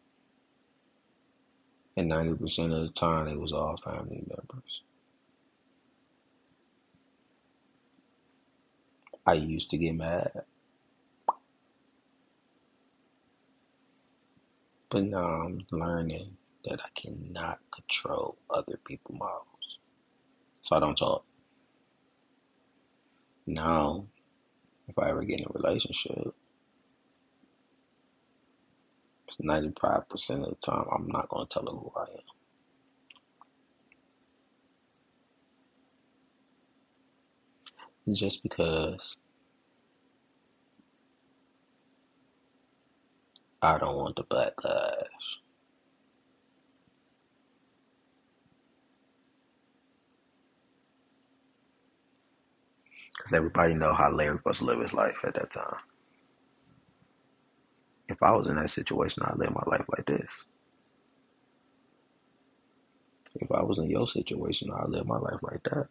And 1.96 2.10
90% 2.10 2.74
of 2.74 2.82
the 2.82 2.90
time, 2.92 3.28
it 3.28 3.40
was 3.40 3.52
all 3.52 3.78
family 3.78 4.22
members. 4.28 4.82
I 9.26 9.34
used 9.34 9.70
to 9.70 9.78
get 9.78 9.94
mad, 9.96 10.42
but 14.90 15.04
now 15.04 15.42
I'm 15.42 15.66
learning 15.72 16.36
that 16.64 16.80
I 16.80 16.88
cannot 17.00 17.58
control 17.74 18.36
other 18.50 18.78
people's 18.84 19.18
mouths. 19.18 19.78
So 20.62 20.76
I 20.76 20.80
don't 20.80 20.96
talk. 20.96 21.24
Now, 23.46 24.06
if 24.88 24.98
I 24.98 25.10
ever 25.10 25.24
get 25.24 25.40
in 25.40 25.46
a 25.46 25.52
relationship, 25.58 26.34
it's 29.28 29.38
95% 29.38 30.04
of 30.44 30.50
the 30.50 30.56
time, 30.62 30.86
I'm 30.92 31.08
not 31.08 31.28
going 31.28 31.46
to 31.46 31.54
tell 31.54 31.64
her 31.66 31.72
who 31.72 31.92
I 31.96 32.02
am. 38.06 38.14
Just 38.14 38.42
because 38.42 39.16
I 43.62 43.78
don't 43.78 43.96
want 43.96 44.16
the 44.16 44.24
backlash. 44.24 45.04
Because 53.26 53.38
everybody 53.38 53.74
know 53.74 53.92
how 53.92 54.08
Larry 54.12 54.38
was 54.44 54.58
to 54.58 54.66
live 54.66 54.78
his 54.80 54.92
life 54.92 55.16
at 55.24 55.34
that 55.34 55.50
time. 55.50 55.80
If 58.08 58.22
I 58.22 58.30
was 58.30 58.46
in 58.46 58.54
that 58.54 58.70
situation, 58.70 59.24
I'd 59.26 59.36
live 59.36 59.52
my 59.52 59.64
life 59.66 59.84
like 59.88 60.06
this. 60.06 60.30
If 63.34 63.50
I 63.50 63.64
was 63.64 63.80
in 63.80 63.90
your 63.90 64.06
situation, 64.06 64.70
I'd 64.70 64.90
live 64.90 65.08
my 65.08 65.18
life 65.18 65.40
like 65.42 65.60
that. 65.64 65.88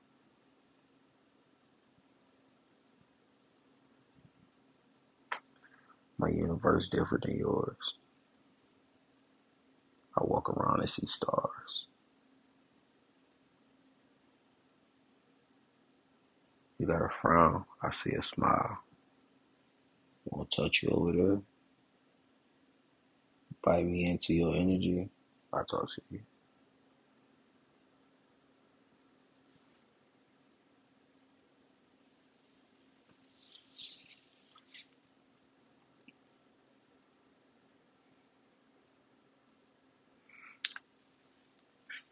My 6.18 6.30
universe 6.30 6.88
different 6.88 7.26
than 7.26 7.38
yours. 7.38 7.96
I 10.18 10.24
walk 10.24 10.50
around 10.50 10.80
and 10.80 10.90
see 10.90 11.06
stars. 11.06 11.88
You 16.80 16.88
got 16.88 17.06
a 17.06 17.10
frown. 17.10 17.66
I 17.82 17.92
see 17.92 18.14
a 18.14 18.24
smile. 18.24 18.80
Won't 20.26 20.52
touch 20.52 20.84
you 20.84 20.90
over 20.90 21.12
there. 21.12 21.42
Bite 23.64 23.86
me 23.86 24.06
into 24.10 24.34
your 24.34 24.56
energy. 24.56 25.10
I 25.54 25.60
talk 25.70 25.90
to 25.90 26.02
you. 26.12 26.22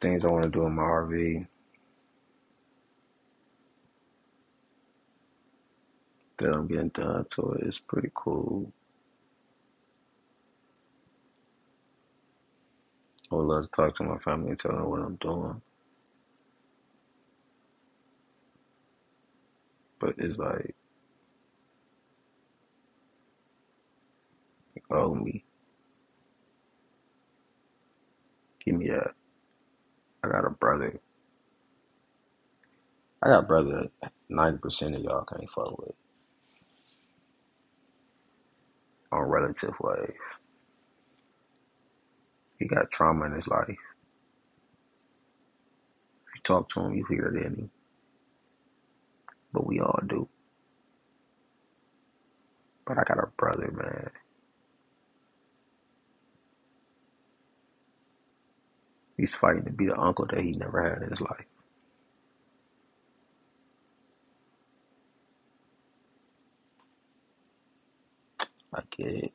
things 0.02 0.26
I 0.26 0.28
want 0.28 0.44
to 0.44 0.50
do 0.50 0.66
in 0.66 0.74
my 0.74 0.84
RV. 0.84 1.48
That 6.40 6.54
I'm 6.54 6.68
getting 6.68 6.90
done 6.90 7.26
so. 7.32 7.58
It's 7.62 7.80
pretty 7.80 8.12
cool. 8.16 8.72
I 13.32 13.36
would 13.36 13.48
love 13.48 13.66
to 13.66 13.72
talk 13.72 13.96
to 13.98 14.04
my 14.04 14.18
family 14.20 14.52
and 14.52 14.60
tell 14.60 14.72
them 14.74 14.90
what 14.90 15.02
I'm 15.02 15.16
doing. 15.18 15.62
But 20.00 20.16
it's 20.20 20.38
like, 20.40 20.76
oh 24.92 25.16
me, 25.16 25.44
give 28.66 28.76
me 28.76 28.90
that. 28.90 29.14
I 30.24 30.30
got 30.30 30.46
a 30.46 30.52
brother. 30.52 31.00
I 33.24 33.30
got 33.30 33.40
a 33.46 33.48
brother 33.48 33.90
that 34.02 34.12
90% 34.32 34.96
of 34.98 35.04
y'all 35.04 35.26
can't 35.26 35.50
fuck 35.52 35.80
with 35.80 35.96
on 39.14 39.30
relative 39.30 39.76
wave. 39.82 40.14
He 42.60 42.68
got 42.68 42.92
trauma 42.92 43.26
in 43.28 43.34
his 43.34 43.48
life. 43.48 43.70
If 43.70 43.96
you 46.36 46.42
talk 46.44 46.70
to 46.72 46.82
him, 46.82 46.96
you 46.96 47.06
hear 47.10 47.28
it 47.28 47.46
in 47.46 47.54
him. 47.54 47.72
But 49.54 49.68
we 49.68 49.80
all 49.82 50.00
do. 50.08 50.30
But 52.86 52.98
I 53.00 53.04
got 53.04 53.20
a 53.24 53.28
brother, 53.38 53.72
man. 53.72 54.12
He's 59.18 59.36
fighting 59.36 59.66
to 59.66 59.72
be 59.72 59.88
the 59.88 60.00
uncle 60.00 60.28
that 60.28 60.42
he 60.42 60.54
never 60.54 60.84
had 60.84 61.04
in 61.04 61.12
his 61.12 61.22
life. 61.22 61.46
I 68.74 68.82
get. 68.92 69.34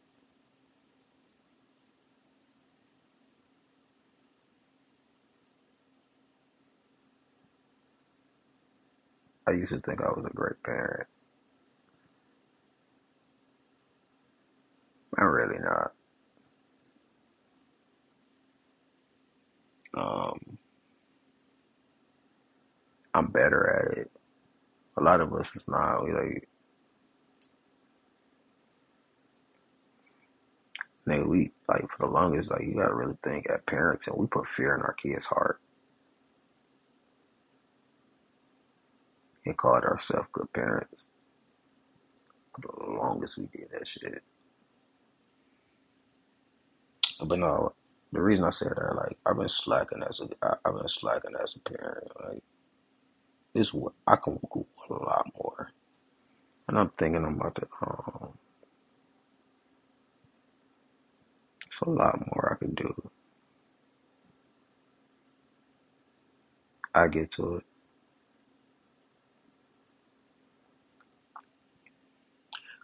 I 9.49 9.53
used 9.53 9.73
to 9.73 9.81
think 9.81 10.01
I 10.03 10.09
was 10.11 10.27
a 10.27 10.35
great 10.35 10.63
parent. 10.65 11.09
I'm 15.19 15.27
really 15.29 15.59
not. 15.61 15.93
Um, 19.97 20.59
I'm 23.15 23.29
better 23.33 23.91
at 23.93 23.99
it. 23.99 24.13
A 24.99 25.03
lot 25.03 25.21
of 25.23 25.33
us 25.35 25.55
is 25.57 25.67
not. 25.69 26.05
We 26.05 26.13
like, 26.13 26.48
nigga, 31.09 31.27
we 31.27 31.51
like 31.69 31.89
for 31.91 32.07
the 32.07 32.13
longest, 32.13 32.51
like 32.51 32.63
you 32.63 32.75
gotta 32.75 32.95
really 32.95 33.17
think 33.25 33.49
at 33.51 33.67
parenting, 33.67 34.17
we 34.17 34.27
put 34.27 34.47
fear 34.47 34.75
in 34.75 34.83
our 34.83 34.95
kids' 34.95 35.27
heart 35.27 35.61
and 39.47 39.57
called 39.57 39.85
ourselves 39.85 40.29
good 40.33 40.53
parents. 40.53 41.07
For 42.55 42.63
the 42.63 42.93
longest 42.93 43.39
we 43.39 43.47
did 43.47 43.69
that 43.73 43.89
shit. 43.89 44.23
But 47.25 47.39
no, 47.39 47.73
the 48.13 48.21
reason 48.23 48.45
I 48.45 48.51
said 48.51 48.75
that, 48.77 48.97
like, 48.97 49.19
I've 49.27 49.37
been 49.37 49.49
slacking 49.49 50.03
as 50.09 50.21
a, 50.21 50.29
I, 50.43 50.55
I've 50.65 50.77
been 50.79 50.89
slacking 50.89 51.35
as 51.43 51.57
a 51.57 51.61
parent. 51.61 52.09
Like, 52.25 52.43
what 53.73 53.93
I 54.07 54.17
can 54.17 54.35
do 54.35 54.67
a 54.91 54.93
lot 54.95 55.27
more, 55.39 55.73
and 56.69 56.79
I'm 56.79 56.91
thinking 56.99 57.25
about 57.25 57.57
the, 57.57 57.67
um, 57.87 58.33
a 61.83 61.91
lot 61.91 62.21
more 62.21 62.53
I 62.57 62.65
can 62.65 62.75
do. 62.75 63.11
I 66.95 67.09
get 67.09 67.33
to 67.33 67.57
it. 67.57 67.65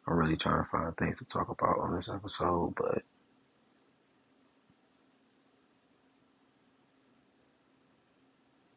I'm 0.06 0.14
really 0.14 0.36
trying 0.36 0.62
to 0.62 0.70
find 0.70 0.96
things 0.96 1.18
to 1.18 1.24
talk 1.24 1.48
about 1.48 1.78
on 1.78 1.96
this 1.96 2.08
episode, 2.08 2.74
but 2.76 3.02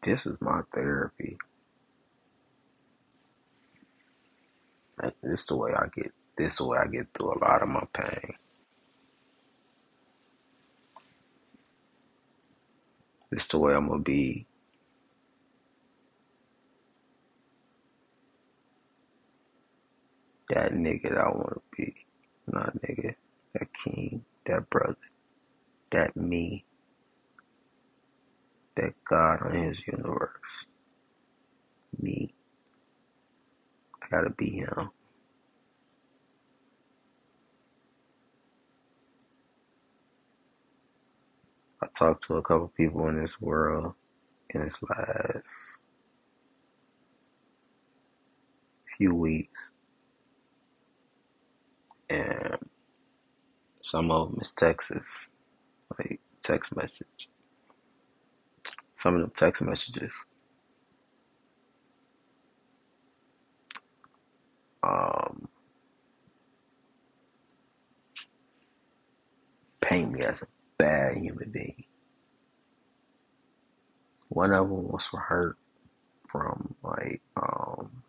this 0.03 0.25
is 0.25 0.37
my 0.39 0.61
therapy. 0.73 1.37
Like, 5.01 5.15
this 5.21 5.41
is 5.41 5.45
the 5.47 5.57
way 5.57 5.71
I 5.73 5.87
get. 5.95 6.11
This 6.37 6.53
is 6.53 6.57
the 6.59 6.65
way 6.65 6.77
I 6.79 6.87
get 6.87 7.07
through 7.13 7.33
a 7.33 7.39
lot 7.39 7.61
of 7.61 7.69
my 7.69 7.83
pain. 7.93 8.46
This 13.31 13.43
is 13.43 13.49
the 13.49 13.59
way 13.59 13.73
I'm 13.75 13.87
gonna 13.89 14.01
be. 14.03 14.47
That 20.49 20.73
nigga 20.73 21.09
that 21.09 21.19
I 21.19 21.29
wanna 21.29 21.61
be. 21.77 21.95
Not 22.47 22.75
nigga. 22.81 23.15
That 23.55 23.67
king. 23.83 24.25
That 24.47 24.69
brother. 24.69 24.97
That 25.91 26.17
me. 26.17 26.65
That 28.77 28.93
God 29.09 29.43
on 29.43 29.53
his 29.55 29.85
universe. 29.87 30.67
Me. 32.01 32.33
I 34.03 34.07
gotta 34.11 34.31
be 34.31 34.51
him. 34.51 34.91
I 41.81 41.87
talked 41.97 42.27
to 42.27 42.37
a 42.37 42.41
couple 42.41 42.69
people 42.77 43.07
in 43.09 43.21
this 43.21 43.41
world 43.41 43.93
in 44.51 44.63
this 44.63 44.77
last 44.83 45.47
few 48.97 49.15
weeks, 49.15 49.71
and 52.09 52.57
some 53.81 54.11
of 54.11 54.31
them 54.31 54.39
is 54.41 54.53
Texas, 54.53 55.03
like 55.99 56.19
text 56.43 56.75
message. 56.75 57.29
Some 58.97 59.15
of 59.15 59.21
them 59.21 59.31
text 59.35 59.61
messages, 59.63 60.13
um, 64.83 65.47
paint 69.81 70.11
me 70.13 70.21
as 70.21 70.43
a 70.43 70.47
bad 70.77 71.17
human 71.17 71.51
being. 71.51 71.83
One 74.29 74.53
of 74.53 74.69
them 74.69 74.89
was 74.89 75.07
for 75.07 75.19
hurt 75.19 75.57
from 76.27 76.75
like 76.83 77.21
um 77.37 78.03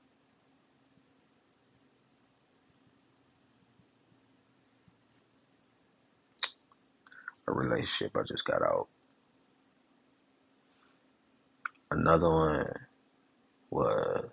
a 7.46 7.52
relationship 7.52 8.16
I 8.16 8.22
just 8.22 8.44
got 8.44 8.62
out. 8.62 8.88
Another 11.90 12.28
one 12.28 12.72
was 13.70 14.24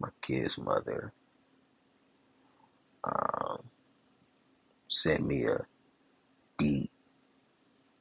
my 0.00 0.08
kid's 0.22 0.58
mother 0.58 1.12
um, 3.04 3.62
sent 4.88 5.26
me 5.26 5.44
a 5.44 5.58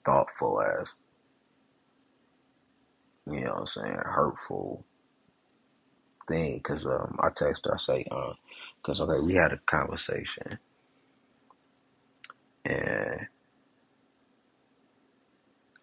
thoughtful 0.05 0.61
ass, 0.61 1.03
you 3.27 3.41
know 3.41 3.51
what 3.53 3.59
I'm 3.61 3.65
saying, 3.67 3.97
hurtful 4.05 4.85
thing. 6.27 6.61
Cause 6.61 6.85
um, 6.85 7.17
I 7.21 7.29
text 7.29 7.65
her, 7.67 7.75
I 7.75 7.77
say, 7.77 8.05
uh, 8.11 8.33
cause 8.83 9.01
okay, 9.01 9.21
we 9.25 9.35
had 9.35 9.53
a 9.53 9.59
conversation, 9.67 10.59
and 12.65 13.27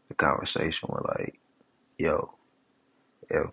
the 0.08 0.14
conversation 0.16 0.88
was 0.90 1.04
like, 1.18 1.40
yo, 1.98 2.34
if 3.30 3.50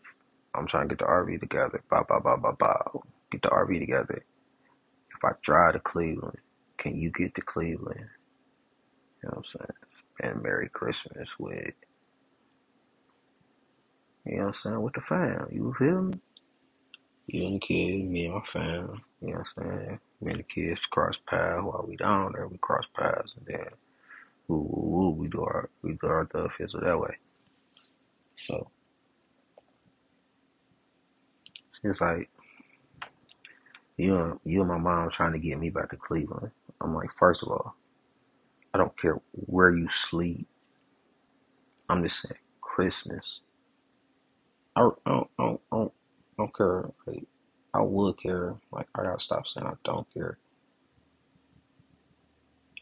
I'm 0.55 0.67
trying 0.67 0.89
to 0.89 0.95
get 0.95 0.99
the 1.05 1.11
RV 1.11 1.39
together, 1.41 1.83
blah 1.89 2.03
blah 2.03 2.19
blah 2.19 2.37
blah 2.37 2.53
blah, 2.53 3.01
get 3.31 3.43
the 3.43 3.49
RV 3.49 3.79
together. 3.79 4.23
If 5.15 5.23
I 5.25 5.31
drive 5.43 5.73
to 5.73 5.79
Cleveland, 5.79 6.37
can 6.77 6.97
you 6.97 7.11
get 7.11 7.35
to 7.35 7.41
Cleveland? 7.41 8.07
You 9.23 9.29
know 9.29 9.33
what 9.35 9.37
I'm 9.37 9.45
saying? 9.45 10.03
Spend 10.19 10.43
Merry 10.43 10.69
Christmas 10.69 11.37
with, 11.39 11.73
you 14.25 14.37
know 14.37 14.43
what 14.43 14.47
I'm 14.47 14.53
saying, 14.53 14.81
with 14.81 14.93
the 14.93 15.01
fam. 15.01 15.47
You 15.51 15.75
feel 15.77 16.01
me? 16.03 16.19
You 17.27 17.45
and 17.47 17.55
the 17.55 17.59
kids, 17.59 18.03
me 18.09 18.25
and 18.25 18.35
my 18.35 18.41
fam. 18.41 19.01
You 19.21 19.29
know 19.29 19.39
what 19.39 19.47
I'm 19.57 19.79
saying? 19.79 19.99
Me 20.21 20.31
and 20.31 20.39
the 20.39 20.43
kids 20.43 20.81
cross 20.91 21.15
paths 21.27 21.63
while 21.63 21.85
we 21.87 21.95
down 21.97 22.33
there. 22.33 22.47
We 22.47 22.57
cross 22.59 22.85
paths, 22.97 23.35
and 23.37 23.45
then 23.47 23.67
woo, 24.47 24.67
woo, 24.69 24.89
woo, 24.89 25.09
we 25.11 25.27
do 25.27 25.41
our 25.43 25.69
we 25.83 25.93
do 25.93 26.07
our 26.07 26.27
stuff 26.27 26.53
fizzle 26.57 26.81
that 26.81 26.99
way. 26.99 27.17
So 28.35 28.69
it's 31.83 32.01
like 32.01 32.29
you 33.97 34.17
and 34.17 34.39
you 34.45 34.61
and 34.61 34.69
my 34.69 34.77
mom 34.77 35.09
trying 35.09 35.33
to 35.33 35.39
get 35.39 35.59
me 35.59 35.69
back 35.69 35.89
to 35.91 35.97
Cleveland. 35.97 36.51
I'm 36.81 36.95
like, 36.95 37.11
first 37.13 37.43
of 37.43 37.49
all, 37.49 37.75
I 38.73 38.77
don't 38.77 38.97
care 38.99 39.19
where 39.31 39.71
you 39.75 39.89
sleep. 39.89 40.47
I'm 41.89 42.03
just 42.03 42.21
saying 42.21 42.39
Christmas. 42.61 43.41
I, 44.75 44.81
I, 44.81 44.83
don't, 44.83 45.29
I, 45.39 45.43
don't, 45.43 45.61
I, 45.71 45.75
don't, 45.75 45.93
don't 46.37 46.55
care. 46.55 46.91
Like, 47.07 47.25
I 47.73 47.81
would 47.81 48.21
care. 48.21 48.55
Like, 48.71 48.87
I 48.95 49.03
gotta 49.03 49.19
stop 49.19 49.47
saying 49.47 49.67
I 49.67 49.73
don't 49.83 50.07
care. 50.13 50.37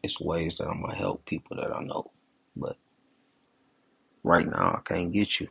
It's 0.03 0.19
ways 0.19 0.57
that 0.57 0.67
I'm 0.67 0.81
gonna 0.81 0.95
help 0.95 1.25
people 1.25 1.57
that 1.57 1.73
I 1.75 1.83
know. 1.83 2.11
But 2.55 2.77
right 4.23 4.47
now, 4.47 4.79
I 4.79 4.89
can't 4.89 5.11
get 5.11 5.39
you. 5.39 5.47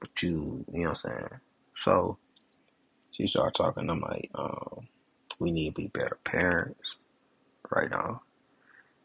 But 0.00 0.22
you, 0.22 0.64
you 0.72 0.82
know 0.82 0.90
what 0.90 1.04
I'm 1.04 1.10
saying? 1.12 1.28
So 1.76 2.18
she 3.12 3.26
started 3.26 3.54
talking. 3.56 3.90
I'm 3.90 4.00
like, 4.00 4.30
um, 4.34 4.88
we 5.38 5.50
need 5.50 5.74
to 5.74 5.82
be 5.82 5.88
better 5.88 6.18
parents 6.24 6.80
right 7.70 7.90
now 7.90 8.22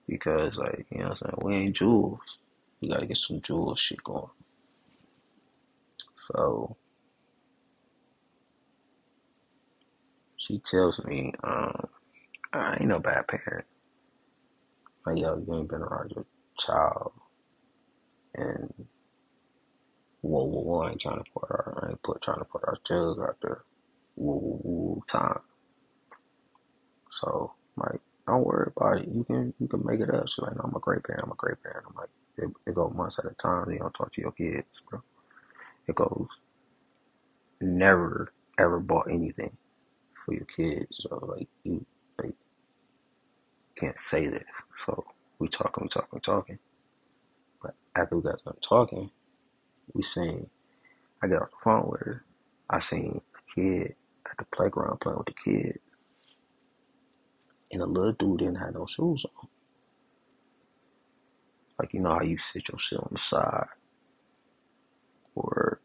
because, 0.08 0.56
like, 0.56 0.86
you 0.91 1.00
know 1.00 1.10
what 1.10 1.20
I'm 1.24 1.30
saying? 1.30 1.39
We 1.43 1.56
ain't 1.56 1.76
jewels. 1.78 2.38
We 2.82 2.89
gotta 2.89 3.06
get 3.06 3.17
some 3.17 3.41
jewel 3.41 3.76
shit 3.76 4.04
going. 4.04 4.30
So 6.15 6.78
she 10.38 10.60
tells 10.60 11.04
me, 11.06 11.34
um, 11.43 11.88
I 12.54 12.76
ain't 12.76 12.86
no 12.86 13.00
bad 13.00 13.28
parent. 13.28 13.65
Like, 15.06 15.20
yo, 15.20 15.38
you 15.46 15.56
ain't 15.56 15.70
been 15.70 15.82
around 15.82 16.12
your 16.15 16.26
child 16.60 17.13
and 18.36 18.74
whoa, 20.22 20.43
whoa, 20.43 20.62
whoa, 20.62 20.80
I 20.82 20.91
ain't 20.91 21.02
trying 21.02 21.24
to 21.24 21.32
put 21.34 21.43
our, 21.50 21.84
I 21.86 21.89
ain't 21.91 22.04
put 22.04 22.22
trying 22.22 22.39
to 22.39 22.46
put 22.46 22.63
our 22.65 22.78
jug 22.86 23.20
out 23.22 23.38
there. 23.41 23.63
Whoa, 24.15 24.39
whoa, 24.39 25.04
time. 25.08 25.39
So, 27.12 27.54
like, 27.78 28.02
don't 28.28 28.46
worry 28.46 28.72
about 28.76 29.00
it. 29.02 29.10
You 29.10 29.26
can, 29.26 29.54
you 29.60 29.68
can 29.68 29.86
make 29.86 30.02
it 30.02 30.13
up. 30.13 30.30
She's 30.30 30.40
like, 30.44 30.56
no, 30.56 30.63
I'm 30.66 30.76
a 30.76 30.80
great 30.82 31.04
parent. 31.04 31.26
I'm 31.26 31.32
a 31.34 31.36
great 31.38 31.62
parent. 31.63 31.86
I'm 31.90 31.96
like, 31.96 32.10
it, 32.38 32.50
it 32.72 32.76
goes 32.76 32.94
months 32.96 33.20
at 33.20 33.26
a 33.26 33.36
time. 33.36 33.72
You 33.72 33.80
don't 33.80 33.94
talk 33.94 34.13
to 34.13 34.22
your 34.22 34.34
kids, 34.34 34.82
bro. 34.90 35.02
It 35.88 35.96
goes 35.96 36.28
never 37.62 38.32
ever 38.60 38.80
bought 38.80 39.10
anything 39.10 39.58
for 40.26 40.34
your 40.34 40.46
kids. 40.46 40.88
So 41.02 41.26
like 41.38 41.48
you 41.63 41.86
like 42.22 42.36
can't 43.78 44.00
say 44.00 44.28
that. 44.28 44.46
So 44.86 45.06
we 45.40 45.50
talking, 45.50 45.84
we 45.86 45.90
talking, 45.90 46.10
we 46.13 46.20
talking. 46.22 46.60
But 47.62 47.76
after 47.96 48.18
we 48.18 48.24
got 48.24 48.44
done 48.44 48.56
talking, 48.62 49.12
we 49.94 50.04
seen 50.04 50.50
I 51.24 51.28
get 51.28 51.42
off 51.42 51.52
the 51.52 51.58
phone 51.63 51.88
with 51.90 52.02
her. 52.02 52.26
I 52.70 52.80
seen 52.82 53.22
a 53.36 53.56
kid 53.56 53.96
at 54.30 54.38
the 54.40 54.46
playground 54.56 55.02
playing 55.02 55.20
with 55.20 55.28
the 55.28 55.34
kids. 55.34 55.80
And 57.71 57.82
the 57.82 57.86
little 57.86 58.13
dude 58.13 58.39
didn't 58.39 58.56
have 58.56 58.73
no 58.75 58.86
shoes 58.86 59.25
on. 59.39 59.49
Like 61.80 61.93
you 61.93 62.01
know 62.01 62.13
how 62.15 62.21
you 62.21 62.38
sit 62.38 62.69
your 62.69 62.80
shit 62.80 62.99
on 62.99 63.10
the 63.12 63.19
side 63.19 63.67
or 65.36 65.80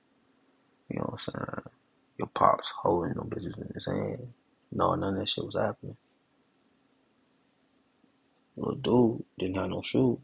you 0.91 0.99
know 0.99 1.07
what 1.11 1.23
I'm 1.29 1.35
saying, 1.35 1.75
your 2.19 2.29
pops 2.35 2.73
holding 2.83 3.15
them 3.15 3.31
bitches 3.31 3.59
in 3.59 3.73
his 3.75 3.87
hand. 3.87 4.33
No, 4.73 4.95
none 4.95 5.15
of 5.15 5.21
that 5.21 5.29
shit 5.29 5.45
was 5.45 5.57
happening. 5.57 5.97
Little 8.57 8.75
dude 8.77 9.25
didn't 9.39 9.57
have 9.57 9.71
no 9.71 9.83
shoes. 9.83 10.19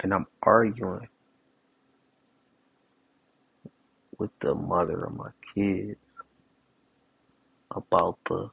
And 0.00 0.12
I'm 0.14 0.26
arguing 0.42 1.08
with 4.18 4.30
the 4.40 4.54
mother 4.54 5.04
of 5.04 5.16
my 5.16 5.30
kids 5.54 5.98
about 7.70 8.18
the 8.28 8.50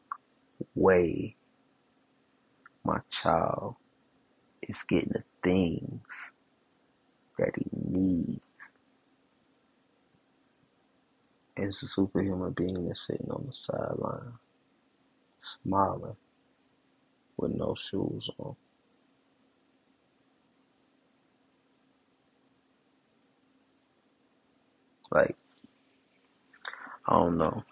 way 0.76 1.36
my 2.86 3.00
child 3.12 3.76
is 4.64 4.80
getting 4.90 5.12
the 5.14 5.24
things 5.44 6.02
that 7.40 7.52
he 7.56 7.66
needs. 7.74 8.42
It's 11.58 11.84
a 11.84 11.88
superhuman 11.88 12.54
being 12.54 12.88
that's 12.88 13.08
sitting 13.08 13.30
on 13.32 13.46
the 13.48 13.54
sideline, 13.54 14.34
smiling 15.42 16.18
with 17.38 17.52
no 17.52 17.76
shoes 17.76 18.30
on. 18.40 18.56
Like, 25.12 25.36
I 27.08 27.14
don't 27.14 27.38
know. 27.38 27.64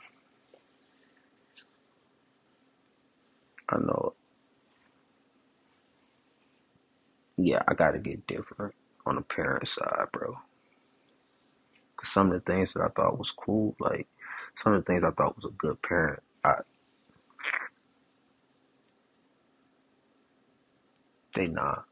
I 3.69 3.77
know, 3.77 4.13
yeah, 7.37 7.63
I 7.67 7.73
gotta 7.75 7.99
get 7.99 8.27
different 8.27 8.75
on 9.05 9.15
the 9.15 9.21
parent 9.21 9.67
side, 9.69 10.07
bro. 10.13 10.37
Cause 11.97 12.11
some 12.11 12.27
of 12.31 12.33
the 12.33 12.51
things 12.53 12.73
that 12.73 12.81
I 12.83 12.89
thought 12.89 13.19
was 13.19 13.31
cool, 13.31 13.75
like 13.79 14.07
some 14.57 14.73
of 14.73 14.85
the 14.85 14.91
things 14.91 15.03
I 15.03 15.11
thought 15.11 15.35
was 15.37 15.45
a 15.45 15.55
good 15.57 15.81
parent, 15.83 16.21
I 16.43 16.55
they 21.35 21.47
not. 21.47 21.85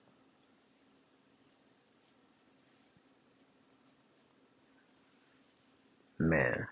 Man, 6.19 6.67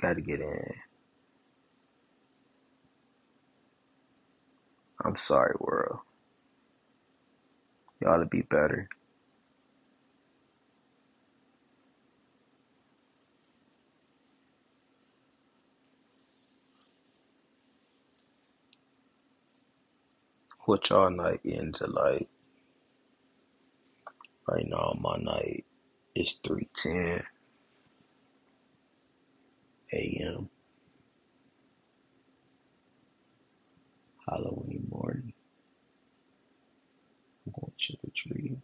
gotta 0.00 0.22
get 0.22 0.40
in. 0.40 0.74
I'm 5.04 5.16
sorry, 5.16 5.54
world. 5.60 6.00
Y'all 8.00 8.20
to 8.20 8.26
be 8.26 8.42
better. 8.42 8.88
What 20.66 20.90
y'all 20.90 21.10
night 21.10 21.40
into 21.44 21.86
like 21.86 22.28
right 24.48 24.66
now? 24.68 24.96
My 25.00 25.16
night 25.18 25.64
is 26.14 26.38
three 26.46 26.68
ten 26.74 27.22
a.m. 29.92 30.48
Halloween 34.28 34.86
morning. 34.90 35.32
I'm 37.46 37.52
going 37.58 37.72
trick 37.78 37.98
or 38.04 38.10
treating. 38.14 38.62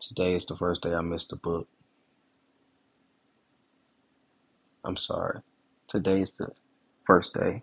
Today 0.00 0.34
is 0.34 0.46
the 0.46 0.56
first 0.56 0.82
day 0.82 0.94
I 0.94 1.00
missed 1.00 1.30
the 1.30 1.36
book. 1.36 1.68
I'm 4.84 4.96
sorry. 4.96 5.40
Today 5.88 6.20
is 6.20 6.32
the 6.32 6.50
first 7.04 7.34
day 7.34 7.62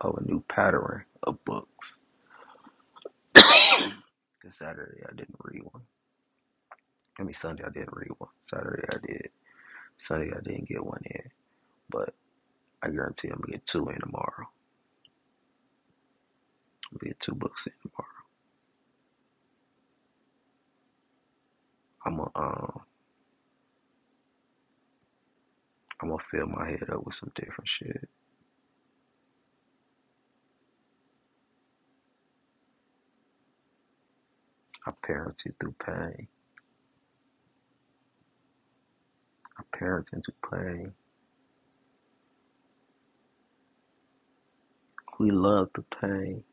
of 0.00 0.16
a 0.18 0.24
new 0.24 0.42
pattern 0.48 1.04
of 1.22 1.42
books. 1.44 1.98
Cause 3.34 3.92
Saturday 4.52 5.02
I 5.04 5.14
didn't 5.14 5.38
read 5.42 5.62
one. 5.64 5.82
I 7.18 7.22
mean 7.22 7.34
Sunday 7.34 7.64
I 7.64 7.70
didn't 7.70 7.94
read 7.94 8.10
one. 8.18 8.30
Saturday 8.50 8.84
I 8.92 8.96
did. 9.06 9.30
Sunday 10.00 10.32
I 10.36 10.40
didn't 10.42 10.68
get 10.68 10.84
one 10.84 11.02
in. 11.04 11.30
But 11.90 12.14
I 12.82 12.88
guarantee 12.90 13.28
I'm 13.28 13.40
gonna 13.40 13.52
get 13.52 13.66
two 13.66 13.88
in 13.88 14.00
tomorrow. 14.00 14.46
I'm 16.92 16.98
gonna 16.98 17.10
get 17.10 17.20
two 17.20 17.34
books 17.34 17.66
in 17.66 17.72
tomorrow. 17.82 18.08
I'm 22.06 22.16
gonna 22.18 22.30
um 22.36 22.80
I'm 26.02 26.10
gonna 26.10 26.22
fill 26.30 26.46
my 26.46 26.68
head 26.70 26.90
up 26.92 27.04
with 27.06 27.16
some 27.16 27.32
different 27.34 27.68
shit. 27.68 28.08
I 34.86 34.92
parented 35.06 35.54
through 35.60 35.74
pain. 35.84 36.28
I 39.86 39.88
parented 39.88 40.24
through 40.28 40.34
pain. 40.50 40.92
We 45.18 45.30
love 45.30 45.70
the 45.74 45.82
pain. 46.00 46.44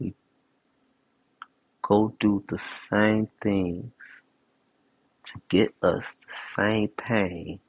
We 0.00 0.14
go 1.82 2.14
through 2.20 2.44
the 2.48 2.58
same 2.58 3.28
things 3.42 3.92
to 5.26 5.40
get 5.48 5.74
us 5.82 6.16
the 6.26 6.34
same 6.34 6.88
pain 6.88 7.60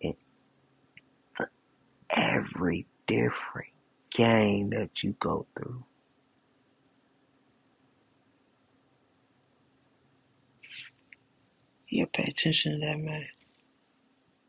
in 0.00 0.14
every 2.10 2.86
different 3.06 3.72
game 4.10 4.70
that 4.70 5.02
you 5.02 5.14
go 5.20 5.46
through. 5.56 5.84
You 11.92 12.06
pay 12.06 12.24
attention 12.24 12.80
to 12.80 12.86
that, 12.86 13.00
man. 13.00 13.26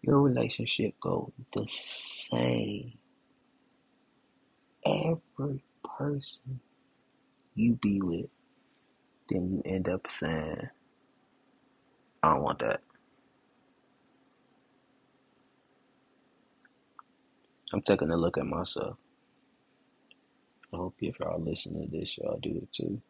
Your 0.03 0.21
relationship 0.21 0.95
goes 1.01 1.31
the 1.55 1.67
same. 1.69 2.93
Every 4.85 5.63
person 5.97 6.61
you 7.55 7.73
be 7.73 8.01
with, 8.01 8.27
then 9.29 9.51
you 9.51 9.63
end 9.65 9.89
up 9.89 10.07
saying, 10.09 10.69
I 12.23 12.29
don't 12.33 12.43
want 12.43 12.59
that. 12.59 12.81
I'm 17.73 17.81
taking 17.81 18.11
a 18.11 18.17
look 18.17 18.37
at 18.37 18.45
myself. 18.47 18.97
I 20.73 20.77
hope 20.77 20.95
if 21.01 21.19
y'all 21.19 21.41
listen 21.41 21.81
to 21.81 21.97
this, 21.97 22.17
y'all 22.17 22.39
do 22.41 22.51
it 22.63 22.73
too. 22.73 23.01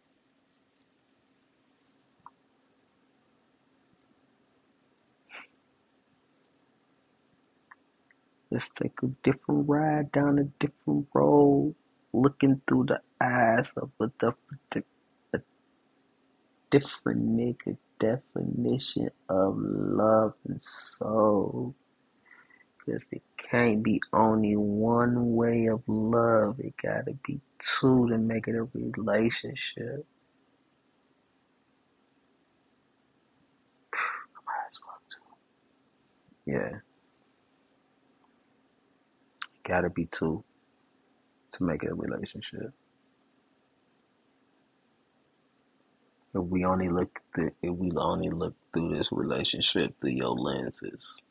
Let's 8.53 8.69
take 8.69 9.01
a 9.01 9.07
different 9.23 9.67
ride 9.67 10.11
down 10.11 10.37
a 10.37 10.43
different 10.63 11.07
road, 11.11 11.73
looking 12.13 12.61
through 12.67 12.85
the 12.85 13.01
eyes 13.19 13.71
of 13.75 13.89
a 13.99 14.11
different, 14.19 14.85
a 15.33 15.39
different 16.69 17.35
nigga 17.35 17.77
definition 17.99 19.09
of 19.27 19.55
love 19.57 20.35
and 20.47 20.63
soul. 20.63 21.73
Cause 22.85 23.07
it 23.11 23.23
can't 23.37 23.81
be 23.81 23.99
only 24.13 24.55
one 24.55 25.35
way 25.35 25.65
of 25.65 25.81
love. 25.87 26.59
It 26.59 26.75
gotta 26.79 27.13
be 27.25 27.41
two 27.57 28.07
to 28.09 28.19
make 28.19 28.47
it 28.47 28.55
a 28.55 28.65
relationship. 28.65 30.05
Yeah, 36.45 36.79
gotta 39.67 39.89
be 39.89 40.05
two 40.07 40.43
to 41.53 41.63
make 41.65 41.83
it 41.83 41.91
a 41.91 41.95
relationship. 41.95 42.73
If 46.35 46.43
we 46.43 46.65
only 46.65 46.89
look 46.89 47.19
th- 47.35 47.53
if 47.63 47.71
we 47.75 47.91
only 47.97 48.29
look 48.29 48.55
through 48.73 48.97
this 48.97 49.11
relationship 49.11 49.95
through 50.01 50.11
your 50.11 50.31
lenses, 50.35 51.23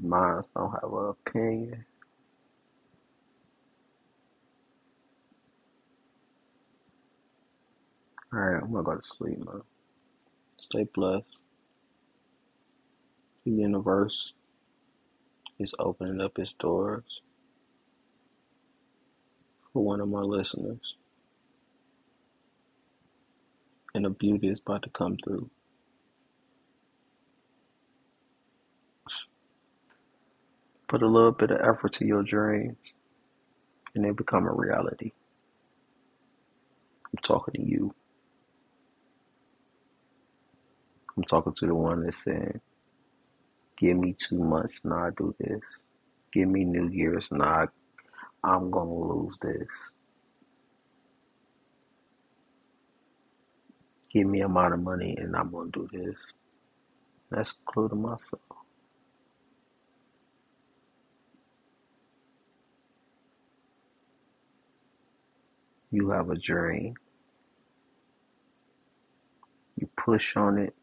minds 0.00 0.48
don't 0.56 0.72
have 0.72 0.92
an 0.92 1.14
opinion. 1.26 1.86
Alright, 8.34 8.62
I'm 8.62 8.72
gonna 8.72 8.84
go 8.84 8.96
to 8.96 9.02
sleep, 9.02 9.38
man. 9.38 9.62
Stay 10.58 10.84
blessed. 10.94 11.38
The 13.46 13.52
universe 13.52 14.34
is 15.60 15.72
opening 15.78 16.20
up 16.20 16.36
its 16.36 16.52
doors 16.54 17.22
for 19.72 19.84
one 19.84 20.00
of 20.00 20.08
my 20.08 20.20
listeners, 20.20 20.96
and 23.94 24.04
the 24.04 24.10
beauty 24.10 24.48
is 24.48 24.60
about 24.60 24.82
to 24.82 24.90
come 24.90 25.16
through. 25.22 25.48
Put 30.88 31.02
a 31.02 31.06
little 31.06 31.30
bit 31.30 31.52
of 31.52 31.60
effort 31.60 31.92
to 31.94 32.04
your 32.04 32.24
dreams, 32.24 32.76
and 33.94 34.04
they 34.04 34.10
become 34.10 34.46
a 34.48 34.52
reality. 34.52 35.12
I'm 37.06 37.22
talking 37.22 37.54
to 37.54 37.62
you. 37.62 37.94
I'm 41.16 41.22
talking 41.22 41.54
to 41.54 41.66
the 41.66 41.74
one 41.76 42.04
that's 42.04 42.24
saying, 42.24 42.60
"Give 43.78 43.96
me 43.98 44.14
two 44.18 44.38
months, 44.38 44.80
and 44.84 44.94
I'll 44.94 45.12
do 45.12 45.34
this. 45.40 45.60
Give 46.32 46.48
me 46.48 46.64
New 46.64 46.88
Year's, 46.88 47.28
and 47.30 47.42
I, 47.42 47.68
I'm 48.44 48.70
gonna 48.70 48.94
lose 48.94 49.36
this. 49.42 49.68
Give 54.12 54.26
me 54.28 54.42
amount 54.42 54.74
of 54.74 54.80
money, 54.82 55.16
and 55.18 55.36
I'm 55.36 55.50
gonna 55.52 55.70
do 55.70 55.88
this." 55.92 56.16
That's 57.30 57.54
including 57.60 58.02
myself. 58.02 58.42
You 65.90 66.10
have 66.10 66.30
a 66.30 66.36
dream. 66.36 66.94
You 69.76 69.88
push 69.96 70.36
on 70.36 70.58
it, 70.58 70.74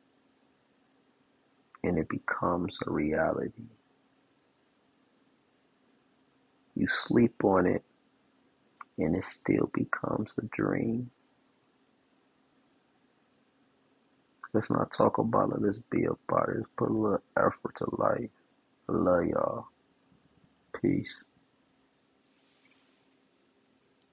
and 1.83 1.97
it 1.97 2.09
becomes 2.09 2.77
a 2.87 2.91
reality. 2.91 3.51
You 6.75 6.87
sleep 6.87 7.43
on 7.43 7.67
it, 7.67 7.83
and 8.97 9.15
it 9.15 9.25
still 9.25 9.69
becomes 9.73 10.35
a 10.39 10.45
dream. 10.47 11.11
Let's 14.53 14.71
not 14.71 14.91
talk 14.91 15.17
about 15.19 15.51
it. 15.53 15.61
Let's 15.61 15.79
be 15.91 16.05
about 16.05 16.49
it. 16.49 16.57
Let's 16.57 16.69
put 16.77 16.89
a 16.89 16.93
little 16.93 17.23
effort 17.37 17.75
to 17.77 17.85
life. 17.97 18.29
I 18.89 18.93
love 18.93 19.25
y'all. 19.25 19.67
Peace. 20.81 21.23